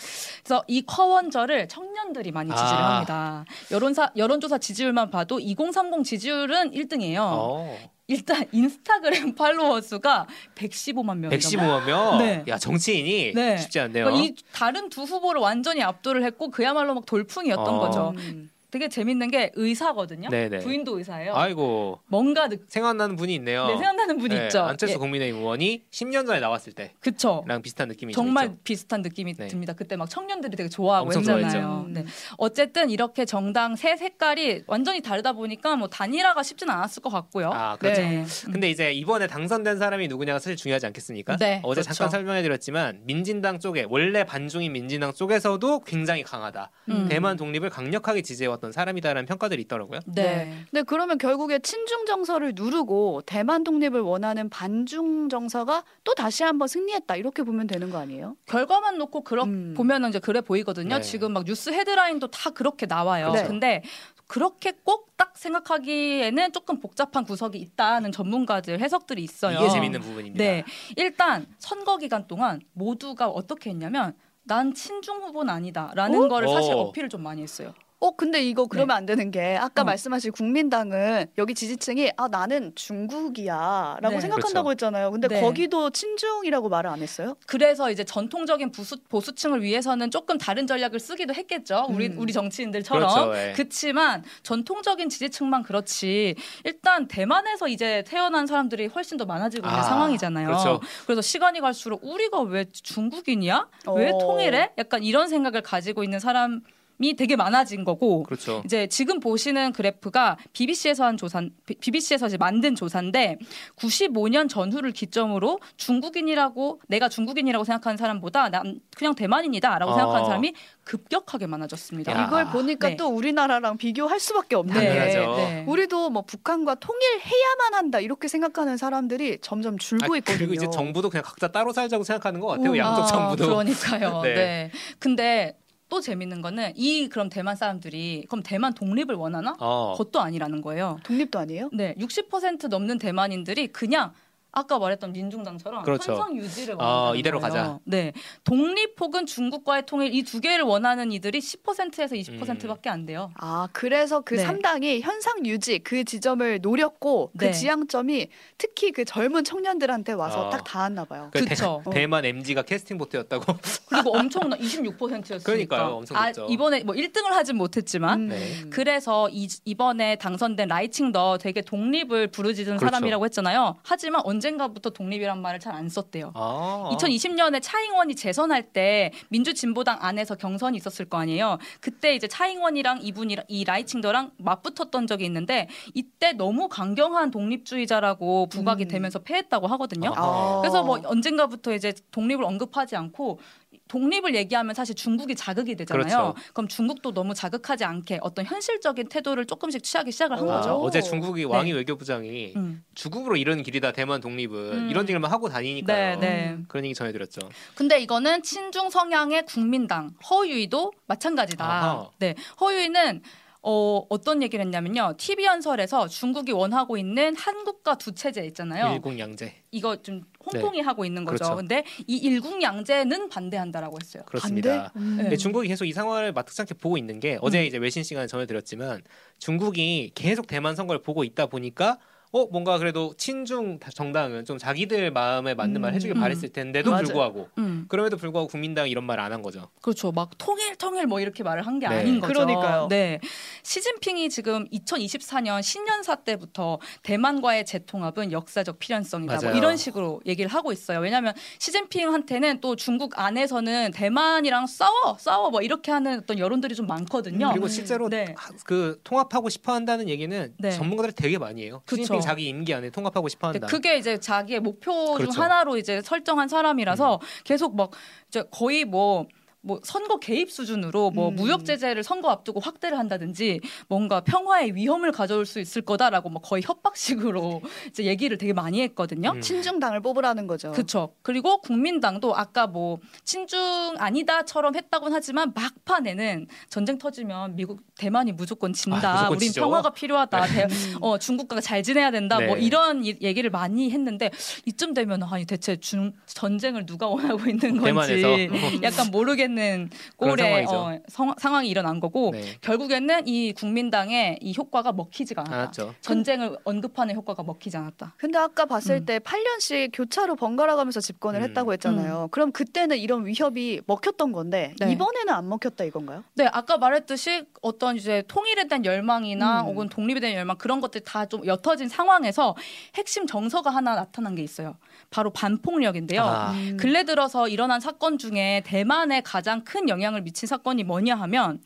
그래서 0.44 0.64
이 0.68 0.82
커원저를 0.82 1.68
청년들이 1.68 2.32
많이 2.32 2.50
지지를 2.50 2.68
아. 2.68 2.96
합니다. 2.96 3.46
여론사 3.70 4.12
여론조사 4.16 4.58
지지율만 4.58 5.12
봐도 5.12 5.40
2030 5.40 6.04
지지율은 6.04 6.72
1등이에요. 6.72 7.20
어. 7.20 7.78
일단 8.08 8.46
인스타그램 8.52 9.36
팔로워 9.36 9.82
수가 9.82 10.26
115만 10.56 11.18
명이 11.18 11.38
115만 11.38 11.86
명. 11.86 12.18
네. 12.18 12.44
야 12.48 12.58
정치인이 12.58 13.34
네. 13.36 13.58
쉽지 13.58 13.80
않네요. 13.82 14.06
그러니까 14.06 14.26
이 14.26 14.34
다른 14.52 14.90
두 14.90 15.04
후보를 15.04 15.42
완전히 15.42 15.84
압도를 15.84 16.24
했고 16.24 16.50
그야말로 16.50 16.96
막 16.96 17.06
돌풍이었던 17.06 17.68
어. 17.68 17.80
거죠. 17.80 18.14
음. 18.18 18.50
되게 18.78 18.90
재밌는 18.90 19.32
게 19.32 19.52
의사거든요. 19.56 20.30
네네. 20.30 20.60
부인도 20.60 21.00
의사예요. 21.00 21.36
아이고 21.36 22.00
뭔가 22.06 22.48
느, 22.48 22.58
생각나는 22.68 23.16
분이 23.16 23.34
있네요. 23.36 23.66
네, 23.66 23.74
생각나는 23.74 24.20
분이 24.20 24.36
네, 24.36 24.46
있죠. 24.46 24.62
안철수 24.62 24.94
예, 24.94 24.98
국민의힘 24.98 25.42
의원이 25.42 25.86
10년 25.90 26.28
전에 26.28 26.40
나왔을 26.40 26.74
때랑 26.74 26.92
그쵸. 27.00 27.44
비슷한 27.64 27.88
느낌이 27.88 28.14
좀 28.14 28.26
정말 28.26 28.46
있죠. 28.46 28.58
비슷한 28.64 29.02
느낌이 29.02 29.34
네. 29.34 29.48
듭니다. 29.48 29.74
그때 29.74 29.96
막 29.96 30.08
청년들이 30.08 30.56
되게 30.56 30.70
좋아하고 30.70 31.12
했잖아요. 31.12 31.50
좋아했죠. 31.50 31.86
네. 31.90 32.06
어쨌든 32.38 32.92
이렇게 32.92 33.26
정당 33.26 33.76
세 33.76 33.98
색깔이 33.98 34.64
완전히 34.68 35.02
다르다 35.02 35.34
보니까 35.34 35.76
뭐 35.76 35.88
단일화가 35.88 36.44
쉽진 36.44 36.70
않았을 36.70 37.02
것 37.02 37.10
같고요. 37.10 37.50
아 37.52 37.78
그렇죠. 37.78 38.02
네. 38.02 38.26
근데 38.46 38.70
이제 38.70 38.94
이번에 38.94 39.26
당선된 39.26 39.80
사람이 39.80 40.08
누구냐가 40.08 40.38
사실 40.38 40.56
중요하지 40.56 40.86
않겠습니까? 40.86 41.38
네, 41.38 41.62
어제 41.64 41.82
그렇죠. 41.82 41.94
잠깐 41.96 42.12
설명해 42.12 42.44
드렸지만 42.44 43.02
민진당 43.06 43.60
쪽에 43.60 43.88
원래 43.90 44.24
반중인 44.24 44.72
민진당 44.72 45.14
쪽에서도 45.14 45.80
굉장히 45.80 46.22
강하다. 46.22 46.70
음. 46.90 47.08
대만 47.10 47.38
독립을 47.38 47.72
강력하게 47.72 48.22
지지해왔던 48.22 48.67
사람이다라는 48.72 49.26
평가들이 49.26 49.62
있더라고요. 49.64 50.00
네. 50.06 50.64
근데 50.72 50.84
그러면 50.84 51.18
결국에 51.18 51.60
친중 51.60 52.06
정서를 52.06 52.54
누르고 52.56 53.24
대만 53.26 53.64
독립을 53.64 54.02
원하는 54.02 54.50
반중 54.50 55.30
정서가 55.30 55.84
또 56.04 56.14
다시 56.16 56.44
한번 56.44 56.68
승리했다 56.68 57.16
이렇게 57.16 57.44
보면 57.44 57.68
되는 57.68 57.90
거 57.90 57.98
아니에요? 57.98 58.36
결과만 58.46 58.98
놓고 58.98 59.22
그렇 59.24 59.44
음. 59.44 59.74
보면은 59.76 60.10
이제 60.10 60.20
그래 60.20 60.42
보이거든요. 60.42 60.96
네. 60.96 61.02
지금 61.02 61.34
막 61.34 61.44
뉴스 61.46 61.70
헤드라인도 61.70 62.28
다 62.28 62.50
그렇게 62.50 62.86
나와요. 62.86 63.32
네. 63.32 63.44
근데 63.44 63.84
그렇게 64.28 64.74
꼭 64.84 65.08
딱 65.18 65.36
생각하기에는 65.36 66.52
조금 66.54 66.80
복잡한 66.80 67.26
구석이 67.26 67.58
있다는 67.58 68.12
전문가들 68.12 68.80
해석들이 68.80 69.24
있어요. 69.24 69.58
이게 69.60 69.70
재밌는 69.70 70.00
부분입니다. 70.00 70.44
네. 70.44 70.64
일단 70.96 71.48
선거 71.58 71.98
기간 71.98 72.28
동안 72.28 72.62
모두가 72.74 73.28
어떻게 73.28 73.72
했냐면 73.72 74.14
난 74.44 74.74
친중 74.74 75.18
후보는 75.18 75.52
아니다라는 75.54 76.24
어? 76.24 76.28
거를 76.28 76.48
사실 76.48 76.74
오. 76.76 76.80
어필을 76.82 77.10
좀 77.10 77.24
많이 77.24 77.42
했어요. 77.42 77.74
어 78.00 78.16
근데 78.16 78.44
이거 78.44 78.68
그러면 78.68 78.96
안 78.96 79.08
되는 79.08 79.32
게 79.32 79.58
아까 79.58 79.82
어. 79.82 79.86
말씀하신 79.86 80.32
국민당은 80.32 81.26
여기 81.40 81.56
지지층이 81.56 82.12
아 82.16 82.28
나는 82.28 82.72
중국이야라고 82.76 84.16
네. 84.16 84.22
생각한다고 84.22 84.68
그렇죠. 84.68 84.86
했잖아요. 84.86 85.10
근데 85.10 85.28
네. 85.28 85.42
거기도 85.42 85.90
친중이라고 85.90 86.70
말을 86.70 86.92
안 86.92 87.02
했어요? 87.02 87.36
그래서 87.48 87.90
이제 87.90 88.04
전통적인 88.04 88.72
보수, 88.72 88.98
보수층을 89.10 89.64
위해서는 89.64 90.12
조금 90.12 90.38
다른 90.38 90.68
전략을 90.68 91.00
쓰기도 91.00 91.34
했겠죠. 91.34 91.88
우리 91.90 92.10
음. 92.10 92.20
우리 92.20 92.34
정치인들처럼. 92.34 93.10
그렇죠, 93.10 93.36
예. 93.36 93.54
그렇지만 93.54 94.24
전통적인 94.44 95.10
지지층만 95.10 95.64
그렇지. 95.64 96.36
일단 96.66 97.08
대만에서 97.08 97.68
이제 97.68 98.04
태어난 98.06 98.46
사람들이 98.46 98.88
훨씬 98.88 99.18
더 99.18 99.26
많아지고 99.26 99.66
있는 99.68 99.80
아, 99.80 99.82
상황이잖아요. 99.82 100.46
그렇죠. 100.46 100.82
래서 101.08 101.22
시간이 101.24 101.62
갈수록 101.62 102.04
우리가 102.04 102.42
왜 102.42 102.66
중국인이야? 102.66 103.68
왜 103.96 104.12
어. 104.12 104.18
통일해? 104.20 104.72
약간 104.78 105.02
이런 105.04 105.28
생각을 105.28 105.62
가지고 105.62 106.04
있는 106.04 106.20
사람 106.20 106.62
이 107.00 107.16
되게 107.16 107.36
많아진 107.36 107.84
거고. 107.84 108.24
그렇죠. 108.24 108.62
이제 108.66 108.88
지금 108.88 109.20
보시는 109.20 109.72
그래프가 109.74 110.38
BBC에서 110.54 111.06
한 111.06 111.16
조사, 111.16 111.42
BBC에서 111.80 112.28
이제 112.28 112.38
만든 112.38 112.74
조사인데 112.74 113.38
95년 113.76 114.50
전후를 114.50 114.92
기점으로 114.92 115.60
중국인이라고 115.78 116.82
내가 116.88 117.08
중국인이라고 117.08 117.64
생각하는 117.66 117.98
사람보다 117.98 118.50
난 118.50 118.80
그냥 118.96 119.14
대만인이다라고 119.14 119.92
어. 119.92 119.96
생각하는 119.96 120.26
사람이 120.26 120.54
급격하게 120.86 121.46
많아졌습니다. 121.46 122.14
야. 122.14 122.26
이걸 122.26 122.46
보니까 122.50 122.90
네. 122.90 122.96
또 122.96 123.10
우리나라랑 123.10 123.78
비교할 123.78 124.20
수밖에 124.20 124.56
없는 124.56 124.74
네, 124.74 124.82
게 124.82 124.88
당연하죠. 124.88 125.36
네. 125.38 125.66
우리도 125.68 126.10
뭐 126.10 126.24
북한과 126.24 126.76
통일해야만 126.76 127.74
한다 127.74 128.00
이렇게 128.00 128.28
생각하는 128.28 128.78
사람들이 128.78 129.38
점점 129.42 129.78
줄고 129.78 130.16
아, 130.16 130.18
있거든요. 130.18 130.38
그리고 130.40 130.54
이제 130.54 130.68
정부도 130.72 131.12
그냥 131.12 131.24
각자 131.24 131.48
따로 131.50 131.74
살자고 131.74 132.04
생각하는 132.04 132.40
것 132.40 132.48
같아요. 132.48 132.72
오, 132.72 132.78
양쪽 132.78 133.04
아, 133.04 133.06
정부도. 133.06 133.46
그러니까요. 133.48 134.22
네. 134.26 134.34
네. 134.34 134.72
근데 134.98 135.58
또 135.90 136.02
재밌는 136.02 136.42
거는 136.42 136.74
이 136.76 137.08
그럼 137.10 137.30
대만 137.30 137.56
사람들이 137.56 138.26
그럼 138.30 138.44
대만 138.44 138.74
독립을 138.74 139.16
원하나? 139.16 139.56
어. 139.60 139.94
그것도 139.98 140.20
아니라는 140.20 140.62
거예요. 140.62 141.00
독립도 141.04 141.40
아니에요? 141.40 141.70
네, 141.74 141.96
60% 141.98 142.68
넘는 142.68 142.98
대만인들이 143.00 143.68
그냥 143.68 144.14
아까 144.52 144.80
말했던 144.80 145.14
민중당처럼 145.14 145.84
그렇죠. 145.84 146.14
현상 146.14 146.36
유지를 146.38 146.76
아, 146.80 146.86
원한다는 146.86 147.20
이대로 147.20 147.40
거예요. 147.40 147.54
가자. 147.54 147.80
네, 147.86 148.14
독립 148.44 149.00
혹은 149.00 149.26
중국과의 149.26 149.86
통일 149.86 150.14
이 150.14 150.24
두 150.28 150.42
개를 150.42 150.66
원하는 150.66 151.12
이들이 151.12 151.40
10%에서 151.40 152.16
20%밖에 152.16 152.90
안 152.90 153.06
돼요. 153.06 153.32
아, 153.36 153.70
그래서 153.72 154.22
그 154.22 154.36
네. 154.36 154.44
삼 154.44 154.58
3당이 154.58 155.02
현상 155.02 155.46
유지 155.46 155.80
그 155.80 156.04
지점을 156.04 156.60
노렸고 156.62 157.32
그 157.38 157.46
네. 157.46 157.52
지향점이 157.52 158.28
특히 158.58 158.92
그 158.92 159.06
젊은 159.06 159.44
청년들한테 159.44 160.14
와서 160.14 160.48
어. 160.48 160.50
딱 160.50 160.64
닿았나 160.64 161.06
봐요. 161.06 161.30
그. 161.32 161.46
대, 161.46 161.56
대만 161.92 162.26
MG가 162.26 162.64
캐스팅 162.64 162.98
보트였다고. 162.98 163.56
그리고 163.88 164.18
엄청나 164.18 164.58
26%였으니까. 164.58 165.44
그러니까요, 165.44 165.86
엄청 165.98 166.18
아, 166.18 166.26
높죠. 166.28 166.48
이번에 166.50 166.84
뭐 166.84 166.96
1등을 166.96 167.30
하진 167.30 167.56
못했지만 167.58 168.22
음. 168.22 168.28
네. 168.30 168.64
그래서 168.70 169.30
이, 169.30 169.48
이번에 169.66 170.16
당선된 170.18 170.68
라이칭더 170.68 171.38
되게 171.40 171.62
독립을 171.62 172.28
부르짖은 172.28 172.78
그렇죠. 172.78 172.86
사람이라고 172.88 173.24
했잖아요. 173.26 173.76
하지만 173.84 174.22
언젠가부터 174.38 174.90
독립이란 174.92 175.42
말을 175.42 175.60
잘 175.60 175.78
안 175.78 175.90
썼대요. 175.90 176.32
아. 176.34 176.90
2020년에 176.94 177.60
차잉원이 177.62 178.16
재선할 178.16 178.72
때 178.74 179.12
민주진보당 179.30 180.00
안에서 180.02 180.36
경선이 180.36 180.76
있었을 180.78 181.06
거 181.06 181.18
아니에요. 181.18 181.60
그때 181.82 182.16
이제 182.16 182.28
차잉원이랑 182.28 183.02
이분이 183.04 183.38
이 183.48 183.64
라이칭더랑 183.64 184.32
맞붙었던 184.38 185.06
적이 185.06 185.26
있는데 185.26 185.68
이때 185.94 186.34
너무 186.34 186.68
강경한 186.68 187.30
독립주의자라고 187.30 188.48
부각이 188.48 188.86
음. 188.86 188.88
되면서 188.88 189.20
패했다고 189.20 189.68
하거든요. 189.68 190.14
아. 190.16 190.60
그래서 190.62 190.84
뭐 190.84 191.00
언젠가부터 191.06 191.74
이제 191.74 191.94
독립을 192.12 192.44
언급하지 192.44 192.96
않고 192.96 193.40
독립을 193.88 194.36
얘기하면 194.36 194.76
사실 194.76 194.96
중국이 194.96 195.36
자극이 195.36 195.76
되잖아요. 195.76 196.04
그렇죠. 196.04 196.36
그럼 196.54 196.68
중국도 196.68 197.14
너무 197.14 197.34
자극하지 197.34 197.84
않게 197.84 198.20
어떤 198.22 198.46
현실적인 198.46 199.10
태도를 199.10 199.46
조금씩 199.46 199.84
취하기 199.84 200.12
시작을 200.12 200.38
한 200.38 200.48
오. 200.48 200.52
아, 200.52 200.58
거죠. 200.58 200.76
어제 200.76 201.02
중국이 201.02 201.42
네. 201.42 201.48
왕이 201.48 201.74
외교부장이 201.74 202.54
음. 202.56 202.84
죽음으로 202.96 203.38
이런 203.38 203.64
길이다 203.64 203.92
대만 203.92 204.22
독립은 204.22 204.56
음. 204.56 204.90
이런 204.90 205.08
얘기만 205.08 205.32
하고 205.32 205.50
다니니까요. 205.50 206.20
네, 206.20 206.28
네. 206.28 206.58
그런 206.68 206.86
얘기 206.86 206.94
전해드렸죠. 206.94 207.42
근데 207.76 208.00
이거는 208.00 208.44
친중 208.44 208.90
성향의 208.90 209.46
국민당 209.46 210.12
허유이도 210.30 210.94
마찬가지다. 211.08 211.66
아하. 211.66 212.10
네, 212.20 212.36
허유이는 212.60 213.22
어, 213.70 214.06
어떤 214.08 214.42
얘기를 214.42 214.64
했냐면요. 214.64 215.16
TV 215.18 215.44
연설에서 215.44 216.08
중국이 216.08 216.54
원하고 216.54 216.96
있는 216.96 217.36
한국과 217.36 217.98
두 217.98 218.14
체제 218.14 218.46
있잖아요. 218.46 218.94
일국양제. 218.94 219.54
이거 219.72 220.02
좀 220.02 220.22
홍콩이 220.46 220.80
하고 220.80 221.04
있는 221.04 221.26
거죠. 221.26 221.44
그렇죠. 221.44 221.56
근데 221.58 221.84
이 222.08 222.16
일국양제는 222.16 223.28
반대한다라고 223.28 223.98
했어요. 224.02 224.24
그렇습니다. 224.26 224.94
반대? 224.94 225.00
음. 225.24 225.30
네. 225.30 225.36
중국이 225.36 225.68
계속 225.68 225.84
이 225.84 225.92
상황을 225.92 226.32
마뜩지 226.32 226.62
않게 226.62 226.76
보고 226.76 226.98
있는 226.98 227.20
게 227.20 227.40
어제 227.42 227.66
이제 227.66 227.78
외신 227.78 228.04
시간에 228.04 228.26
전해드렸지만 228.28 229.02
중국이 229.38 230.12
계속 230.16 230.48
대만 230.48 230.78
선거를 230.78 231.02
보고 231.02 231.26
있다 231.26 231.48
보니까 231.48 231.98
어 232.32 232.46
뭔가 232.52 232.78
그래도 232.78 233.14
친중 233.18 233.80
정당은 233.94 234.46
좀 234.46 234.58
자기들 234.58 235.12
마음에 235.12 235.54
맞는 235.54 235.80
말 235.82 235.94
해주길 235.94 236.16
음. 236.18 236.20
바랬을 236.22 236.50
텐데도 236.50 236.92
맞아요. 236.92 237.04
불구하고 237.06 237.50
음, 237.58 237.86
그럼에도 237.88 238.18
불구하고 238.18 238.48
국민당이 238.50 238.90
이런 238.92 239.04
말 239.06 239.20
안 239.20 239.32
한 239.32 239.42
거죠. 239.42 239.70
그렇죠. 239.82 240.12
막 240.12 240.32
통일 240.38 240.76
통일 240.78 241.06
뭐 241.08 241.20
이렇게 241.20 241.44
말을 241.44 241.66
한게 241.68 241.88
네. 241.90 242.00
아닌 242.00 242.20
거죠. 242.20 242.34
그러니까요. 242.34 242.88
네. 242.90 243.20
시진핑이 243.64 244.30
지금 244.30 244.66
2024년 244.70 245.62
신년사 245.62 246.16
때부터 246.24 246.80
대만과의 247.04 247.66
재통합은 247.66 248.32
역사적 248.32 248.80
필연성이다. 248.80 249.40
뭐. 249.42 249.52
이런 249.52 249.76
식으로 249.78 250.22
얘기를 250.26 250.50
하고 250.52 250.72
있어요. 250.72 251.00
왜냐하면 251.00 251.34
시진핑한테는 251.60 252.62
또 252.62 252.76
중국 252.76 253.18
안에서는 253.20 253.92
대만이랑 253.94 254.68
싸워 254.68 255.18
싸워 255.20 255.50
뭐 255.50 255.62
이렇게 255.62 255.92
하는 255.92 256.20
어떤 256.20 256.40
여론들이 256.40 256.76
좀 256.76 256.88
많거든요. 256.88 257.50
그리고 257.52 257.68
실제로 257.68 258.10
네. 258.10 258.34
하- 258.38 258.52
그 258.66 259.00
통합하고 259.04 259.50
싶어 259.50 259.74
한다는 259.74 260.10
얘기는 260.10 260.54
네. 260.58 260.72
전문가들이 260.72 261.14
되게 261.16 261.38
많이 261.38 261.64
해요. 261.64 261.82
그쵸. 261.86 262.17
시진핑 262.18 262.22
자기 262.22 262.48
임기 262.50 262.74
안에 262.74 262.90
통합하고 262.90 263.28
싶어 263.28 263.52
근데 263.52 263.66
한다. 263.66 263.68
그게 263.68 263.98
이제 263.98 264.18
자기의 264.20 264.60
목표 264.60 265.14
그렇죠. 265.14 265.30
음. 265.30 265.34
중 265.34 265.44
하나로 265.44 265.78
이제 265.78 266.02
설정한 266.02 266.48
사람이라서 266.48 267.20
계속 267.44 267.76
막 267.76 267.92
이제 268.28 268.44
거의 268.52 268.86
뭐 268.86 269.28
뭐 269.68 269.82
선거 269.84 270.18
개입 270.18 270.50
수준으로 270.50 271.12
뭐 271.12 271.28
음. 271.30 271.36
무역 271.36 271.66
제재를 271.66 272.02
선거 272.02 272.30
앞두고 272.30 272.62
확대를 272.62 272.98
한다든지 272.98 273.60
뭔가 273.90 274.22
평화의 274.22 274.74
위험을 274.76 275.12
가져올 275.12 275.46
수 275.46 275.60
있을 275.60 275.82
거다라고 275.82 276.30
막 276.30 276.42
거의 276.42 276.64
협박식으로 276.66 277.62
이제 277.92 278.06
얘기를 278.06 278.38
되게 278.38 278.54
많이 278.54 278.82
했거든요. 278.82 279.32
음. 279.36 279.42
친중당을 279.42 280.00
뽑으라는 280.00 280.48
거죠. 280.48 280.72
그렇죠. 280.72 281.14
그리고 281.22 281.60
국민당도 281.60 282.34
아까 282.36 282.66
뭐 282.66 283.00
친중 283.26 283.60
아니다처럼 283.98 284.74
했다고는 284.76 285.14
하지만 285.14 285.52
막판에는 285.54 286.48
전쟁 286.70 286.98
터지면 286.98 287.58
미국 287.58 287.82
대만이 287.98 288.32
무조건 288.32 288.72
진다. 288.72 288.98
아, 289.10 289.14
무조건 289.16 289.36
우린 289.38 289.48
지죠. 289.50 289.62
평화가 289.62 289.90
필요하다. 289.90 290.46
대- 290.48 290.64
음. 290.64 290.98
어, 291.02 291.18
중국과 291.18 291.60
잘 291.60 291.84
지내야 291.84 292.12
된다. 292.12 292.40
뭐 292.40 292.56
네. 292.56 292.62
이런 292.62 293.04
이- 293.04 293.18
얘기를 293.22 293.50
많이 293.50 293.92
했는데 293.92 294.32
이쯤 294.66 294.94
되면 294.94 295.22
아니 295.24 295.46
대체 295.46 295.76
중, 295.76 296.14
전쟁을 296.26 296.86
누가 296.86 297.08
원하고 297.08 297.40
있는 297.50 297.78
건지 297.82 297.84
대만에서 298.22 298.84
약간 298.84 299.12
모르겠는 299.12 299.57
그런 299.62 300.36
꼴의. 300.36 300.66
어, 300.68 301.00
성- 301.08 301.34
상황이 301.38 301.70
일어난 301.70 302.00
거고 302.00 302.32
네. 302.32 302.42
결국에는 302.62 303.28
이 303.28 303.54
국민당의 303.54 304.40
이 304.42 304.54
효과가 304.58 304.92
먹히지가 304.94 305.42
않았다. 305.42 305.56
알았죠. 305.58 305.96
전쟁을 306.02 306.58
언급하는 306.64 307.16
효과가 307.16 307.44
먹히지 307.44 307.78
않았다. 307.78 308.14
근데 308.18 308.38
아까 308.38 308.66
봤을 308.66 308.96
음. 308.98 309.06
때 309.06 309.20
8년씩 309.20 309.90
교차로 309.94 310.36
번갈아 310.36 310.76
가면서 310.76 311.00
집권을 311.00 311.40
음. 311.42 311.44
했다고 311.46 311.74
했잖아요. 311.74 312.30
그럼 312.32 312.52
그때는 312.52 312.98
이런 312.98 313.26
위협이 313.26 313.82
먹혔던 313.86 314.32
건데 314.32 314.74
네. 314.80 314.92
이번에는 314.92 315.34
안 315.34 315.48
먹혔다 315.50 315.84
이건가요? 315.84 316.24
네, 316.36 316.48
아까 316.52 316.78
말했듯이 316.78 317.46
어떤 317.62 317.96
이제 317.98 318.24
통일에 318.28 318.68
대한 318.68 318.84
열망이나 318.86 319.62
음. 319.62 319.66
혹은 319.68 319.90
독립에 319.90 320.20
대한 320.20 320.36
열망 320.38 320.58
그런 320.58 320.82
것들 320.82 321.02
다 321.02 321.26
좀 321.28 321.46
옅어진 321.46 321.90
상황에서 321.90 322.56
핵심 322.96 323.28
정서가 323.28 323.70
하나 323.70 323.96
나타난 323.96 324.34
게 324.36 324.42
있어요. 324.44 324.78
바로 325.10 325.30
반폭력인데요. 325.32 326.22
아, 326.22 326.52
음. 326.52 326.78
근래 326.80 327.04
들어서 327.04 327.48
일어난 327.48 327.80
사건 327.80 328.18
중에 328.18 328.62
대만에 328.66 329.22
가장 329.22 329.47
큰 329.64 329.90
영향을 329.90 330.22
미친 330.22 330.48
사건이 330.48 330.84
뭐냐 330.84 331.16
하면 331.16 331.62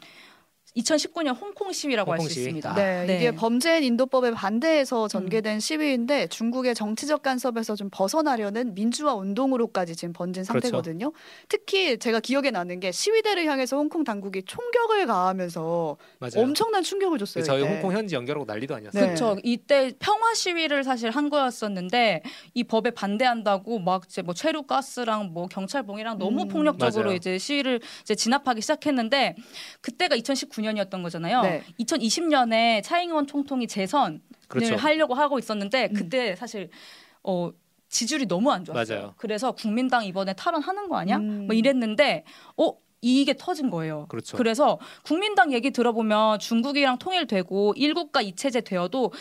2019년 0.77 1.35
홍콩 1.39 1.71
시위라고 1.73 2.11
할수 2.13 2.21
홍콩 2.23 2.33
시위. 2.33 2.43
있습니다. 2.45 2.71
아. 2.71 2.75
네, 2.75 3.05
네. 3.05 3.17
이게 3.17 3.31
범죄인 3.31 3.83
인도법에 3.83 4.31
반대해서 4.31 5.03
음. 5.03 5.07
전개된 5.09 5.59
시위인데 5.59 6.27
중국의 6.27 6.75
정치적 6.75 7.21
간섭에서 7.21 7.75
좀 7.75 7.89
벗어나려는 7.91 8.73
민주화 8.73 9.13
운동으로까지 9.15 9.95
지금 9.95 10.13
번진 10.13 10.43
그렇죠. 10.45 10.67
상태거든요. 10.67 11.11
특히 11.49 11.97
제가 11.97 12.19
기억에 12.21 12.51
나는 12.51 12.79
게 12.79 12.91
시위대를 12.91 13.45
향해서 13.45 13.75
홍콩 13.75 14.03
당국이 14.03 14.43
총격을 14.43 15.07
가하면서 15.07 15.97
맞아요. 16.19 16.31
엄청난 16.35 16.83
충격을 16.83 17.17
줬어요. 17.19 17.43
저희 17.43 17.63
이때. 17.63 17.73
홍콩 17.73 17.91
현지 17.91 18.15
연결하고 18.15 18.45
난리도 18.45 18.75
아니었어요. 18.75 19.01
네. 19.01 19.07
그렇죠. 19.07 19.37
이때 19.43 19.91
평화 19.99 20.33
시위를 20.33 20.83
사실 20.83 21.09
한 21.09 21.29
거였었는데 21.29 22.21
이 22.53 22.63
법에 22.63 22.91
반대한다고 22.91 23.79
막 23.79 24.03
이제 24.05 24.21
뭐 24.21 24.33
체류 24.33 24.63
가스랑 24.63 25.33
뭐 25.33 25.47
경찰봉이랑 25.47 26.17
너무 26.17 26.43
음. 26.43 26.47
폭력적으로 26.47 27.05
맞아요. 27.05 27.17
이제 27.17 27.37
시위를 27.37 27.81
이제 28.03 28.15
진압하기 28.15 28.61
시작했는데 28.61 29.35
그때가 29.81 30.15
2019 30.15 30.60
년이었던 30.61 31.03
거잖아요. 31.03 31.41
네. 31.41 31.63
2020년에 31.79 32.83
차잉원 32.83 33.27
총통이 33.27 33.67
재선을 33.67 34.21
그렇죠. 34.47 34.75
하려고 34.75 35.13
하고 35.13 35.39
있었는데 35.39 35.89
음. 35.91 35.93
그때 35.93 36.35
사실 36.35 36.69
어 37.23 37.51
지지율이 37.89 38.27
너무 38.27 38.51
안 38.51 38.63
좋았어요. 38.63 38.99
맞아요. 38.99 39.13
그래서 39.17 39.51
국민당 39.51 40.05
이번에 40.05 40.33
탈원하는 40.33 40.87
거 40.87 40.97
아니야? 40.97 41.17
음. 41.17 41.47
뭐 41.47 41.55
이랬는데 41.55 42.23
어 42.57 42.73
이게 43.01 43.35
터진 43.37 43.69
거예요. 43.69 44.05
그렇죠. 44.09 44.37
그래서 44.37 44.79
국민당 45.03 45.51
얘기 45.53 45.71
들어보면 45.71 46.39
중국이랑 46.39 46.99
통일되고 46.99 47.73
일국가 47.75 48.21
이체제 48.21 48.61
되어도 48.61 49.11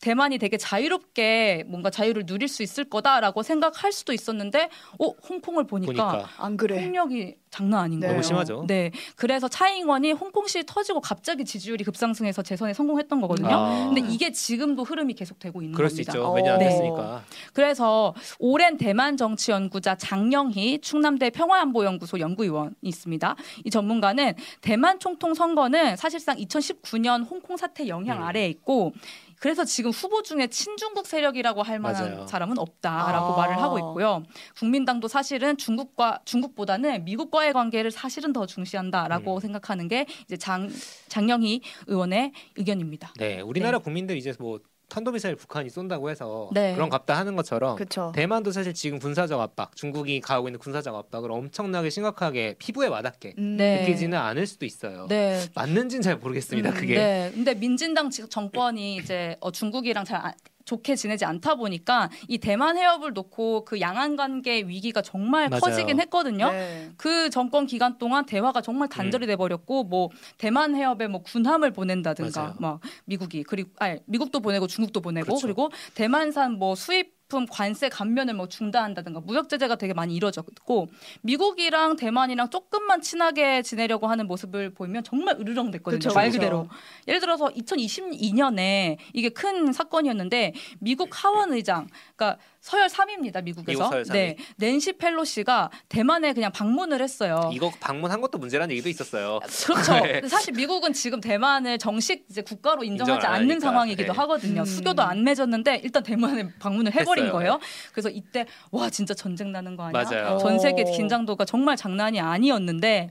대만이 0.00 0.38
되게 0.38 0.56
자유롭게 0.56 1.64
뭔가 1.66 1.90
자유를 1.90 2.24
누릴 2.26 2.48
수 2.48 2.62
있을 2.62 2.84
거다라고 2.84 3.42
생각할 3.42 3.92
수도 3.92 4.12
있었는데, 4.12 4.68
어 4.98 5.06
홍콩을 5.28 5.66
보니까, 5.66 5.92
보니까 5.92 6.28
안 6.38 6.56
그래. 6.56 6.82
폭력이 6.82 7.36
장난 7.50 7.80
아닌 7.84 7.98
네. 7.98 8.06
거예요. 8.06 8.16
너무 8.16 8.22
심하죠. 8.22 8.64
네, 8.68 8.90
그래서 9.16 9.48
차잉원이 9.48 10.12
홍콩시 10.12 10.64
터지고 10.66 11.00
갑자기 11.00 11.44
지지율이 11.44 11.82
급상승해서 11.84 12.42
재선에 12.42 12.74
성공했던 12.74 13.20
거거든요. 13.22 13.48
아. 13.50 13.86
근데 13.92 14.02
이게 14.12 14.30
지금도 14.30 14.84
흐름이 14.84 15.14
계속 15.14 15.38
되고 15.38 15.62
있는 15.62 15.74
그럴 15.74 15.90
수 15.90 15.96
겁니다. 15.96 16.12
있죠. 16.12 16.26
어. 16.26 16.34
매년 16.34 16.52
안 16.54 16.58
네. 16.58 16.68
됐으니까. 16.68 17.24
그래서 17.52 18.14
오랜 18.38 18.76
대만 18.76 19.16
정치 19.16 19.50
연구자 19.50 19.96
장영희 19.96 20.80
충남대 20.80 21.30
평화안보연구소 21.30 22.20
연구위원이 22.20 22.74
있습니다. 22.82 23.34
이 23.64 23.70
전문가는 23.70 24.34
대만 24.60 25.00
총통 25.00 25.34
선거는 25.34 25.96
사실상 25.96 26.36
2019년 26.36 27.28
홍콩 27.28 27.56
사태 27.56 27.88
영향 27.88 28.18
음. 28.18 28.22
아래에 28.24 28.48
있고 28.50 28.92
그래서 29.40 29.64
지금 29.64 29.90
후보 29.90 30.22
중에 30.22 30.48
친중국 30.48 31.06
세력이라고 31.06 31.62
할 31.62 31.78
만한 31.78 32.10
맞아요. 32.10 32.26
사람은 32.26 32.58
없다라고 32.58 33.34
아. 33.34 33.36
말을 33.36 33.62
하고 33.62 33.78
있고요. 33.78 34.22
국민당도 34.56 35.08
사실은 35.08 35.56
중국과 35.56 36.20
중국보다는 36.24 37.04
미국과의 37.04 37.52
관계를 37.52 37.90
사실은 37.90 38.32
더 38.32 38.46
중시한다라고 38.46 39.36
음. 39.36 39.40
생각하는 39.40 39.88
게 39.88 40.06
이제 40.24 40.36
장 40.36 40.68
장영희 41.08 41.62
의원의 41.86 42.32
의견입니다. 42.56 43.12
네, 43.18 43.40
우리나라 43.40 43.78
국민들 43.78 44.16
이제 44.16 44.32
뭐 44.38 44.60
탄도미사일 44.88 45.36
북한이 45.36 45.68
쏜다고 45.70 46.10
해서 46.10 46.48
네. 46.52 46.74
그런 46.74 46.88
갑다 46.88 47.16
하는 47.16 47.36
것처럼 47.36 47.76
그렇죠. 47.76 48.12
대만도 48.14 48.52
사실 48.52 48.72
지금 48.74 48.98
군사적 48.98 49.40
압박, 49.40 49.76
중국이 49.76 50.20
가하고 50.20 50.48
있는 50.48 50.58
군사적 50.58 50.94
압박을 50.94 51.30
엄청나게 51.30 51.90
심각하게 51.90 52.54
피부에 52.58 52.88
와닿게 52.88 53.34
음. 53.38 53.56
네. 53.58 53.82
느끼지는 53.82 54.16
않을 54.18 54.46
수도 54.46 54.64
있어요. 54.64 55.06
네, 55.08 55.44
맞는지는 55.54 56.02
잘 56.02 56.16
모르겠습니다. 56.16 56.70
음, 56.70 56.74
그게 56.74 56.94
네, 56.96 57.30
근데 57.34 57.54
민진당 57.54 58.10
지- 58.10 58.28
정권이 58.28 58.96
이제 58.96 59.36
어, 59.40 59.50
중국이랑 59.50 60.04
잘 60.04 60.24
안- 60.24 60.32
좋게 60.68 60.96
지내지 60.96 61.24
않다 61.24 61.54
보니까 61.54 62.10
이 62.28 62.36
대만 62.36 62.76
해협을 62.76 63.14
놓고 63.14 63.64
그 63.64 63.80
양안 63.80 64.16
관계 64.16 64.60
위기가 64.60 65.00
정말 65.00 65.48
맞아요. 65.48 65.60
커지긴 65.60 65.98
했거든요. 66.00 66.50
네. 66.50 66.90
그 66.98 67.30
정권 67.30 67.66
기간 67.66 67.96
동안 67.96 68.26
대화가 68.26 68.60
정말 68.60 68.88
단절이 68.88 69.26
돼 69.26 69.36
버렸고 69.36 69.84
뭐 69.84 70.10
대만 70.36 70.76
해협에 70.76 71.08
뭐 71.08 71.22
군함을 71.22 71.72
보낸다든가 71.72 72.40
맞아요. 72.40 72.54
막 72.58 72.80
미국이 73.06 73.44
그리고 73.44 73.70
아니 73.78 73.98
미국도 74.04 74.40
보내고 74.40 74.66
중국도 74.66 75.00
보내고 75.00 75.26
그렇죠. 75.26 75.46
그리고 75.46 75.70
대만산 75.94 76.58
뭐 76.58 76.74
수입 76.74 77.17
품 77.28 77.46
관세 77.46 77.90
감면을 77.90 78.34
뭐 78.34 78.48
중단한다든가 78.48 79.20
무역 79.20 79.50
제재가 79.50 79.76
되게 79.76 79.92
많이 79.92 80.14
이루어졌고 80.14 80.88
미국이랑 81.20 81.96
대만이랑 81.96 82.48
조금만 82.48 83.02
친하게 83.02 83.60
지내려고 83.62 84.06
하는 84.06 84.26
모습을 84.26 84.70
보이면 84.70 85.04
정말 85.04 85.36
으르렁댔거든요. 85.38 85.98
그쵸, 85.98 86.14
말 86.14 86.28
그쵸. 86.28 86.38
그대로. 86.38 86.68
예를 87.06 87.20
들어서 87.20 87.48
2022년에 87.48 88.96
이게 89.12 89.28
큰 89.28 89.72
사건이었는데 89.72 90.54
미국 90.80 91.10
하원 91.12 91.52
의장 91.52 91.86
그러니까 92.16 92.40
서열 92.68 92.88
3위입니다. 92.88 93.42
미국에서. 93.42 93.72
미국 93.78 93.88
서열 93.90 94.02
3위. 94.04 94.12
네. 94.12 94.36
낸시 94.56 94.92
펠로시가 94.92 95.70
대만에 95.88 96.34
그냥 96.34 96.52
방문을 96.52 97.00
했어요. 97.00 97.50
이거 97.54 97.72
방문한 97.80 98.20
것도 98.20 98.36
문제라는 98.36 98.72
얘기도 98.72 98.90
있었어요. 98.90 99.40
그렇죠. 99.64 99.92
네. 100.04 100.20
사실 100.28 100.52
미국은 100.52 100.92
지금 100.92 101.18
대만을 101.20 101.78
정식 101.78 102.26
이제 102.28 102.42
국가로 102.42 102.84
인정하지 102.84 103.26
않는 103.26 103.50
하니까. 103.52 103.60
상황이기도 103.60 104.12
네. 104.12 104.18
하거든요. 104.18 104.60
음. 104.60 104.64
수교도 104.66 105.02
안 105.02 105.24
맺었는데 105.24 105.80
일단 105.82 106.02
대만에 106.02 106.50
방문을 106.58 106.92
해버린 106.92 107.24
했어요. 107.24 107.32
거예요. 107.38 107.60
그래서 107.92 108.10
이때 108.10 108.44
와 108.70 108.90
진짜 108.90 109.14
전쟁 109.14 109.50
나는 109.50 109.74
거 109.74 109.84
아니야? 109.84 110.04
맞아요. 110.04 110.38
전 110.38 110.58
세계 110.58 110.82
오. 110.82 110.92
긴장도가 110.92 111.46
정말 111.46 111.74
장난이 111.74 112.20
아니었는데 112.20 113.08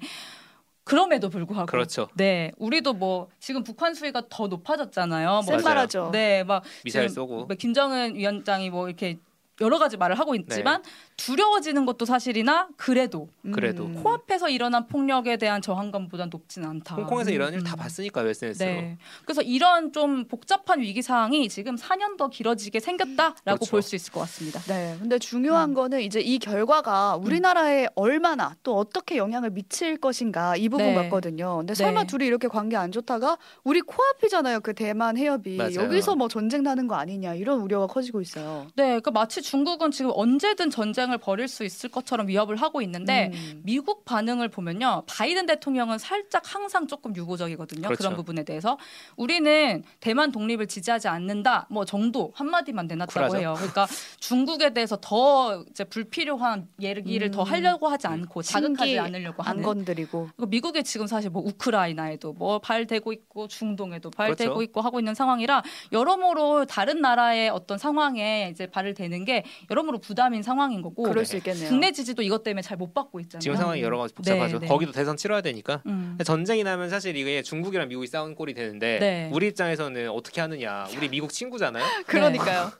그럼에도 0.83 1.29
불구하고 1.29 1.65
그렇죠. 1.65 2.07
네, 2.13 2.51
우리도 2.57 2.93
뭐 2.93 3.27
지금 3.39 3.63
북한 3.63 3.93
수위가 3.93 4.23
더 4.29 4.47
높아졌잖아요. 4.47 5.29
뭐. 5.29 5.41
센말하죠. 5.41 6.11
네, 6.13 6.43
막 6.43 6.63
미사일 6.85 7.09
쏘고. 7.09 7.45
뭐 7.45 7.55
김정은 7.57 8.15
위원장이 8.15 8.69
뭐 8.69 8.87
이렇게 8.87 9.17
여러 9.61 9.79
가지 9.79 9.97
말을 9.97 10.19
하고 10.19 10.35
있지만 10.35 10.81
네. 10.81 10.89
두려워지는 11.17 11.85
것도 11.85 12.05
사실이나 12.05 12.67
그래도 12.77 13.29
그래도. 13.53 13.85
음. 13.85 14.03
코앞에서 14.03 14.49
일어난 14.49 14.87
폭력에 14.87 15.37
대한 15.37 15.61
저항감보다 15.61 16.27
높지는 16.27 16.69
않다. 16.69 16.95
홍콩에서 16.95 17.31
이런 17.31 17.53
일다 17.53 17.75
음. 17.75 17.77
봤으니까요, 17.77 18.27
SNS로. 18.29 18.69
네. 18.69 18.97
그래서 19.25 19.41
이런 19.41 19.91
좀 19.91 20.25
복잡한 20.25 20.81
위기 20.81 21.01
상황이 21.01 21.49
지금 21.49 21.75
4년 21.75 22.17
더 22.17 22.29
길어지게 22.29 22.79
생겼다라고 22.79 23.33
그렇죠. 23.43 23.71
볼수 23.71 23.95
있을 23.95 24.13
것 24.13 24.19
같습니다. 24.21 24.59
네, 24.61 24.95
근데 24.99 25.17
중요한 25.17 25.69
음. 25.69 25.73
거는 25.73 26.01
이제 26.01 26.19
이 26.19 26.37
결과가 26.39 27.15
우리나라에 27.15 27.87
얼마나 27.95 28.55
또 28.63 28.77
어떻게 28.77 29.17
영향을 29.17 29.49
미칠 29.49 29.97
것인가 29.97 30.55
이 30.55 30.69
부분 30.69 30.85
네. 30.87 30.95
같거든요. 30.95 31.57
근데 31.57 31.73
설마 31.73 32.01
네. 32.01 32.07
둘이 32.07 32.25
이렇게 32.27 32.47
관계 32.47 32.75
안 32.75 32.91
좋다가 32.91 33.37
우리 33.63 33.81
코앞이잖아요. 33.81 34.59
그 34.59 34.73
대만 34.73 35.17
해협이 35.17 35.57
맞아요. 35.57 35.75
여기서 35.75 36.15
뭐 36.15 36.27
전쟁 36.27 36.63
나는 36.63 36.87
거 36.87 36.95
아니냐 36.95 37.33
이런 37.33 37.59
우려가 37.61 37.87
커지고 37.87 38.21
있어요. 38.21 38.67
네, 38.75 38.99
그 38.99 39.09
마치 39.09 39.41
중국은 39.47 39.91
지금 39.91 40.11
언제든 40.13 40.69
전쟁을 40.69 41.19
벌일 41.19 41.47
수 41.47 41.63
있을 41.63 41.89
것처럼 41.89 42.27
위협을 42.27 42.57
하고 42.57 42.81
있는데 42.81 43.31
음. 43.33 43.61
미국 43.63 44.03
반응을 44.03 44.49
보면요. 44.49 45.03
바이든 45.07 45.45
대통령은 45.45 45.99
살짝 45.99 46.43
항상 46.45 46.85
조금 46.85 47.15
유보적이거든요. 47.15 47.83
그 47.83 47.87
그렇죠. 47.87 48.03
런 48.03 48.17
부분에 48.17 48.43
대해서. 48.43 48.77
우리는 49.15 49.83
대만 50.01 50.33
독립을 50.33 50.67
지지하지 50.67 51.07
않는다. 51.07 51.67
뭐 51.69 51.85
정도 51.85 52.33
한마디만 52.35 52.87
내놨다고 52.87 53.13
쿨하죠. 53.13 53.37
해요. 53.37 53.53
그러니까 53.55 53.87
중국에 54.19 54.73
대해서 54.73 54.97
더 54.99 55.63
이제 55.69 55.85
불필요한 55.85 56.67
얘기를 56.81 57.31
더 57.31 57.43
음. 57.43 57.47
하려고 57.47 57.87
하지 57.87 58.07
않고 58.07 58.41
자극하지 58.41 58.91
신기 58.91 58.99
않으려고 58.99 59.43
안 59.43 59.49
하는. 59.49 59.63
건드리고 59.63 60.29
그리고 60.35 60.49
미국이 60.49 60.83
지금 60.83 61.07
사실 61.07 61.29
뭐 61.29 61.41
우크라이나에도 61.41 62.33
뭐 62.33 62.59
발대고 62.59 63.13
있고 63.13 63.47
중동에도 63.47 64.09
발대고 64.11 64.55
그렇죠. 64.55 64.61
있고 64.63 64.81
하고 64.81 64.99
있는 64.99 65.15
상황이라 65.15 65.63
여러모로 65.93 66.65
다른 66.65 66.99
나라의 66.99 67.49
어떤 67.49 67.77
상황에 67.77 68.49
이제 68.51 68.67
발을 68.67 68.93
대는 68.93 69.23
게 69.23 69.36
여러모로 69.69 69.99
부담인 69.99 70.43
상황인 70.43 70.81
거고 70.81 71.03
그럴 71.03 71.25
수 71.25 71.37
있겠네요. 71.37 71.69
국내 71.69 71.91
지지도 71.91 72.21
이것 72.21 72.43
때문에 72.43 72.61
잘 72.61 72.77
못 72.77 72.93
받고 72.93 73.19
있잖아요. 73.21 73.41
지금 73.41 73.57
상황이 73.57 73.81
여러 73.81 73.97
가지 73.97 74.13
복잡하죠. 74.13 74.59
네, 74.59 74.65
네. 74.65 74.67
거기도 74.67 74.91
대선 74.91 75.17
치러야 75.17 75.41
되니까. 75.41 75.81
음. 75.87 76.17
전쟁이 76.23 76.63
나면 76.63 76.89
사실 76.89 77.15
이게 77.17 77.41
중국이랑 77.41 77.87
미국이 77.87 78.05
싸운 78.07 78.35
꼴이 78.35 78.53
되는데 78.53 78.99
네. 78.99 79.29
우리 79.33 79.47
입장에서는 79.47 80.09
어떻게 80.11 80.41
하느냐. 80.41 80.85
우리 80.95 81.09
미국 81.09 81.31
친구잖아요. 81.31 81.83
그러니까요. 82.05 82.71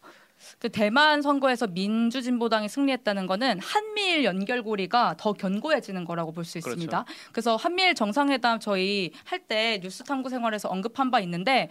그 0.60 0.70
대만 0.70 1.24
선거에서 1.24 1.66
민주진보당이 1.66 2.70
승리했다는 2.70 3.26
거는 3.26 3.60
한미일 3.60 4.24
연결고리가 4.24 5.16
더 5.18 5.34
견고해지는 5.34 6.06
거라고 6.06 6.32
볼수 6.32 6.60
그렇죠. 6.60 6.70
있습니다. 6.78 7.06
그래서 7.32 7.56
한미일 7.56 7.96
정상회담 7.96 8.60
저희 8.60 9.12
할 9.26 9.40
때 9.48 9.80
뉴스 9.82 10.04
탐구 10.04 10.30
생활에서 10.30 10.70
언급한 10.70 11.10
바 11.10 11.20
있는데 11.22 11.70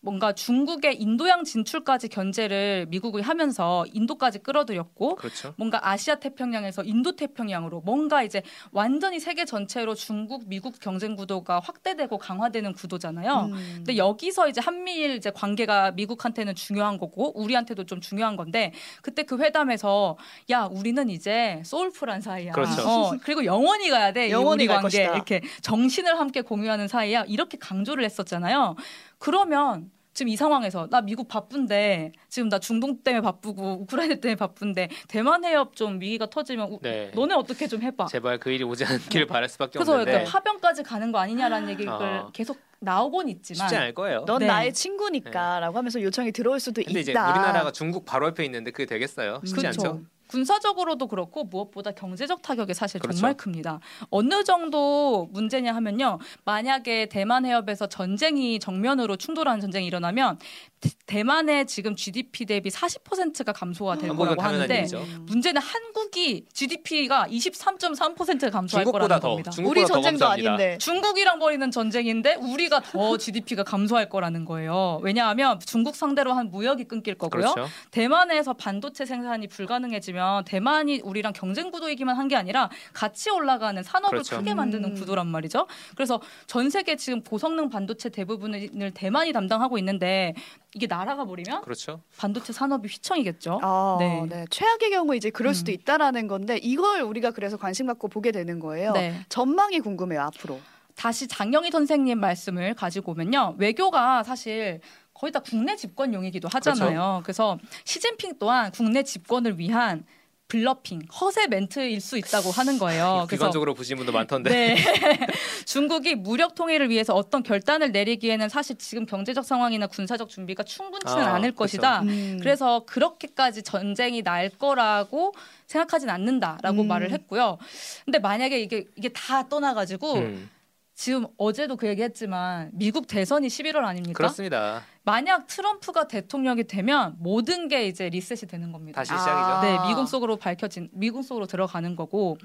뭔가 0.00 0.32
중국의 0.32 1.00
인도양 1.00 1.44
진출까지 1.44 2.08
견제를 2.08 2.86
미국이 2.88 3.20
하면서 3.20 3.84
인도까지 3.92 4.40
끌어들였고 4.40 5.16
그렇죠. 5.16 5.54
뭔가 5.56 5.80
아시아 5.88 6.16
태평양에서 6.16 6.84
인도 6.84 7.16
태평양으로 7.16 7.80
뭔가 7.80 8.22
이제 8.22 8.42
완전히 8.70 9.18
세계 9.18 9.44
전체로 9.44 9.94
중국 9.94 10.44
미국 10.46 10.78
경쟁 10.80 11.16
구도가 11.16 11.60
확대되고 11.60 12.18
강화되는 12.18 12.72
구도잖아요. 12.74 13.50
음. 13.52 13.72
근데 13.78 13.96
여기서 13.96 14.48
이제 14.48 14.60
한미일 14.60 15.16
이제 15.16 15.30
관계가 15.30 15.92
미국한테는 15.92 16.54
중요한 16.54 16.98
거고 16.98 17.36
우리한테도 17.40 17.84
좀 17.84 18.00
중요한 18.00 18.36
건데 18.36 18.72
그때 19.02 19.24
그 19.24 19.38
회담에서 19.38 20.16
야 20.50 20.64
우리는 20.70 21.10
이제 21.10 21.60
소울풀한 21.64 22.20
사이야. 22.20 22.52
그렇죠. 22.52 22.82
어, 22.88 23.12
그리고 23.22 23.44
영원히 23.44 23.90
가야 23.90 24.12
돼. 24.12 24.28
이 24.28 24.30
영원히 24.30 24.66
관계 24.66 24.82
것이다. 24.82 25.14
이렇게 25.14 25.42
정신을 25.62 26.18
함께 26.18 26.40
공유하는 26.42 26.86
사이야. 26.86 27.24
이렇게 27.26 27.58
강조를 27.58 28.04
했었잖아요. 28.04 28.76
그러면 29.18 29.90
지금 30.14 30.30
이 30.30 30.36
상황에서 30.36 30.88
나 30.88 31.00
미국 31.00 31.28
바쁜데 31.28 32.10
지금 32.28 32.48
나 32.48 32.58
중동 32.58 33.02
때문에 33.04 33.20
바쁘고 33.20 33.82
우크라이나 33.82 34.16
때문에 34.16 34.34
바쁜데 34.34 34.88
대만 35.06 35.44
해협 35.44 35.76
좀 35.76 36.00
위기가 36.00 36.26
터지면 36.28 36.72
우- 36.72 36.80
네. 36.82 37.12
너네 37.14 37.34
어떻게 37.34 37.68
좀 37.68 37.82
해봐. 37.82 38.06
제발 38.06 38.38
그 38.38 38.50
일이 38.50 38.64
오지 38.64 38.84
않길 38.84 39.26
바랄 39.26 39.48
수밖에 39.48 39.74
그래서 39.78 39.92
없는데 39.92 40.12
약간 40.14 40.24
파병까지 40.32 40.82
가는 40.82 41.12
거 41.12 41.18
아니냐라는 41.18 41.68
얘기를 41.70 41.92
어. 41.92 42.30
계속 42.32 42.58
나오곤 42.80 43.28
있지만 43.28 43.68
쉽지 43.68 43.76
않을 43.76 43.94
거예요. 43.94 44.24
넌 44.26 44.40
네. 44.40 44.46
나의 44.46 44.72
친구니까라고 44.72 45.78
하면서 45.78 46.02
요청이 46.02 46.32
들어올 46.32 46.58
수도 46.58 46.82
근데 46.84 46.98
이제 47.00 47.12
있다. 47.12 47.30
우리나라가 47.30 47.70
중국 47.70 48.04
바로 48.04 48.26
옆에 48.26 48.44
있는데 48.44 48.72
그게 48.72 48.86
되겠어요? 48.86 49.40
쉽지 49.44 49.54
그렇죠. 49.54 49.68
않죠. 49.68 50.00
군사적으로도 50.28 51.08
그렇고 51.08 51.44
무엇보다 51.44 51.92
경제적 51.92 52.42
타격이 52.42 52.74
사실 52.74 53.00
그렇죠. 53.00 53.18
정말 53.18 53.36
큽니다. 53.36 53.80
어느 54.10 54.44
정도 54.44 55.28
문제냐 55.32 55.74
하면요. 55.74 56.18
만약에 56.44 57.06
대만 57.06 57.44
해협에서 57.44 57.88
전쟁이 57.88 58.58
정면으로 58.58 59.16
충돌하는 59.16 59.60
전쟁이 59.60 59.86
일어나면 59.86 60.38
대- 60.80 60.90
대만의 61.06 61.66
지금 61.66 61.96
GDP 61.96 62.44
대비 62.44 62.70
40%가 62.70 63.52
감소가 63.52 63.98
될 63.98 64.10
거라고 64.14 64.40
하는데. 64.42 64.86
문제는 65.26 65.60
한국이 65.60 66.46
GDP가 66.52 67.26
23.3% 67.28 68.50
감소할 68.50 68.84
거라는 68.84 69.20
더 69.20 69.28
겁니다. 69.30 69.50
우리 69.64 69.80
더 69.82 69.86
전쟁도. 69.86 70.26
아닌데. 70.26 70.78
중국이랑 70.78 71.38
벌이는 71.38 71.70
전쟁인데 71.70 72.34
우리가 72.36 72.80
더 72.82 73.16
GDP가 73.18 73.64
감소할 73.64 74.08
거라는 74.08 74.44
거예요. 74.44 75.00
왜냐하면 75.02 75.58
중국 75.60 75.96
상대로 75.96 76.32
한 76.32 76.50
무역이 76.50 76.84
끊길 76.84 77.14
거고요. 77.16 77.52
그렇죠. 77.54 77.68
대만에서 77.90 78.52
반도체 78.54 79.04
생산이 79.04 79.48
불가능해지면 79.48 80.44
대만이 80.44 81.00
우리랑 81.02 81.32
경쟁 81.32 81.70
구도이기만 81.70 82.16
한 82.16 82.28
게 82.28 82.36
아니라 82.36 82.68
같이 82.92 83.30
올라가는 83.30 83.82
산업을 83.82 84.10
그렇죠. 84.18 84.36
크게 84.36 84.52
만드는 84.52 84.90
음. 84.90 84.94
구도란 84.94 85.26
말이죠. 85.28 85.66
그래서 85.96 86.20
전 86.46 86.68
세계 86.68 86.94
지금 86.96 87.22
고성능 87.22 87.70
반도체 87.70 88.10
대부분을 88.10 88.90
대만이 88.92 89.32
담당하고 89.32 89.78
있는데 89.78 90.34
이게 90.74 90.86
나라가 90.86 91.24
버리면 91.24 91.62
그렇죠. 91.62 92.02
반도체 92.18 92.52
산업이 92.52 92.88
휘청이겠죠. 92.88 93.60
아, 93.62 93.96
네. 93.98 94.26
네. 94.28 94.44
최악의 94.50 94.90
경우 94.90 95.16
이제 95.16 95.30
그럴 95.30 95.54
수도 95.54 95.72
음. 95.72 95.74
있다라는 95.74 96.26
건데 96.28 96.58
이걸 96.62 97.00
우리가 97.00 97.30
그래서 97.30 97.56
관심 97.56 97.86
갖고 97.86 98.08
보게 98.08 98.32
되는 98.32 98.60
거예요. 98.60 98.92
네. 98.92 99.24
전망이 99.28 99.80
궁금해요 99.80 100.20
앞으로. 100.22 100.60
다시 100.94 101.28
장영희 101.28 101.70
선생님 101.70 102.18
말씀을 102.18 102.74
가지고 102.74 103.12
오면요. 103.12 103.54
외교가 103.58 104.24
사실 104.24 104.80
거의 105.14 105.32
다 105.32 105.40
국내 105.40 105.76
집권용이기도 105.76 106.48
하잖아요. 106.48 107.20
그래서 107.22 107.58
시진핑 107.84 108.34
또한 108.38 108.70
국내 108.72 109.02
집권을 109.02 109.58
위한 109.58 110.04
블러핑, 110.48 111.02
허세 111.20 111.46
멘트일 111.48 112.00
수 112.00 112.16
있다고 112.16 112.50
하는 112.50 112.78
거예요. 112.78 113.26
그래서 113.28 113.42
비관적으로 113.42 113.74
보시는 113.74 113.98
분도 113.98 114.12
많던데. 114.12 114.50
네. 114.50 114.76
중국이 115.66 116.14
무력 116.14 116.54
통일을 116.54 116.88
위해서 116.88 117.14
어떤 117.14 117.42
결단을 117.42 117.92
내리기에는 117.92 118.48
사실 118.48 118.76
지금 118.76 119.04
경제적 119.04 119.44
상황이나 119.44 119.86
군사적 119.86 120.30
준비가 120.30 120.62
충분치는 120.62 121.22
아, 121.22 121.34
않을 121.34 121.52
그렇죠. 121.52 121.56
것이다. 121.56 122.00
음. 122.00 122.38
그래서 122.40 122.84
그렇게까지 122.86 123.62
전쟁이 123.62 124.22
날 124.22 124.48
거라고 124.48 125.34
생각하진 125.66 126.08
않는다라고 126.08 126.80
음. 126.80 126.88
말을 126.88 127.12
했고요. 127.12 127.58
근데 128.06 128.18
만약에 128.18 128.58
이게 128.58 128.86
이게 128.96 129.10
다 129.10 129.46
떠나가지고 129.50 130.14
음, 130.14 130.50
지금 130.98 131.28
어제도 131.36 131.76
그 131.76 131.86
얘기했지만 131.86 132.70
미국 132.72 133.06
대선이 133.06 133.46
11월 133.46 133.84
아닙니까? 133.84 134.16
그렇습니다. 134.16 134.82
만약 135.04 135.46
트럼프가 135.46 136.08
대통령이 136.08 136.64
되면 136.64 137.14
모든 137.20 137.68
게 137.68 137.86
이제 137.86 138.08
리셋이 138.08 138.50
되는 138.50 138.72
겁니다. 138.72 139.00
다시 139.00 139.12
아. 139.12 139.18
시작이죠. 139.18 139.60
네, 139.62 139.88
미국 139.88 140.08
속으로 140.08 140.36
밝혀진 140.36 140.88
미국 140.92 141.22
속으로 141.22 141.46
들어가는 141.46 141.94
거고 141.94 142.36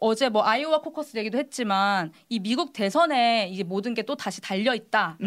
어제 0.00 0.28
뭐 0.28 0.44
아이오와 0.44 0.80
코커스 0.80 1.16
얘기도 1.16 1.38
했지만 1.38 2.10
이 2.28 2.40
미국 2.40 2.72
대선에 2.72 3.50
이제 3.50 3.62
모든 3.62 3.94
게 3.94 4.02
또 4.02 4.16
다시 4.16 4.40
달려 4.40 4.74
있다라는 4.74 5.18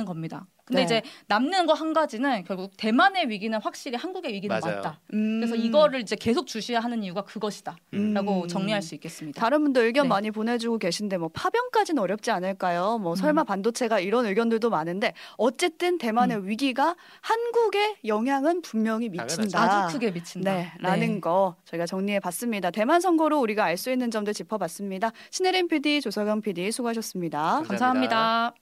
음. 0.00 0.04
겁니다. 0.04 0.46
근데 0.64 0.80
네. 0.80 0.84
이제 0.84 1.02
남는 1.26 1.66
거 1.66 1.74
한 1.74 1.92
가지는 1.92 2.44
결국 2.44 2.70
대만의 2.76 3.28
위기는 3.28 3.58
확실히 3.60 3.98
한국의 3.98 4.32
위기는 4.32 4.56
맞아요. 4.60 4.76
맞다. 4.76 5.00
음. 5.12 5.40
그래서 5.40 5.56
이거를 5.56 6.00
이제 6.00 6.14
계속 6.14 6.46
주시해야 6.46 6.80
하는 6.80 7.02
이유가 7.02 7.22
그것이다라고 7.24 8.42
음. 8.42 8.48
정리할 8.48 8.80
수 8.80 8.94
있겠습니다. 8.94 9.40
다른 9.40 9.62
분도 9.64 9.82
의견 9.82 10.04
네. 10.04 10.08
많이 10.08 10.30
보내주고 10.30 10.78
계신데 10.78 11.18
뭐 11.18 11.28
파병까지는 11.34 12.00
어렵지 12.00 12.30
않을까요? 12.30 12.98
뭐 12.98 13.16
설마 13.16 13.42
음. 13.42 13.44
반도체가 13.46 13.98
이런 14.00 14.24
의견들도 14.26 14.70
많은데 14.70 15.14
어쨌든 15.36 15.98
대만의 15.98 16.46
위기가 16.48 16.94
한국에 17.20 17.96
영향은 18.06 18.62
분명히 18.62 19.08
미친다. 19.08 19.60
아주 19.60 19.94
크게 19.94 20.12
미친다. 20.12 20.54
네, 20.54 20.72
라는 20.78 21.20
거 21.20 21.56
저희가 21.64 21.86
정리해 21.86 22.20
봤습니다. 22.20 22.70
대만 22.70 23.00
선거로 23.00 23.40
우리가 23.40 23.64
알 23.64 23.74
수 23.76 23.90
있는 23.90 24.10
점들 24.12 24.32
짚어봤습니다. 24.32 25.10
신혜림 25.32 25.66
PD, 25.68 26.00
조석영 26.00 26.40
PD 26.42 26.70
수고하셨습니다. 26.70 27.64
감사합니다. 27.66 27.66
감사합니다. 27.66 28.54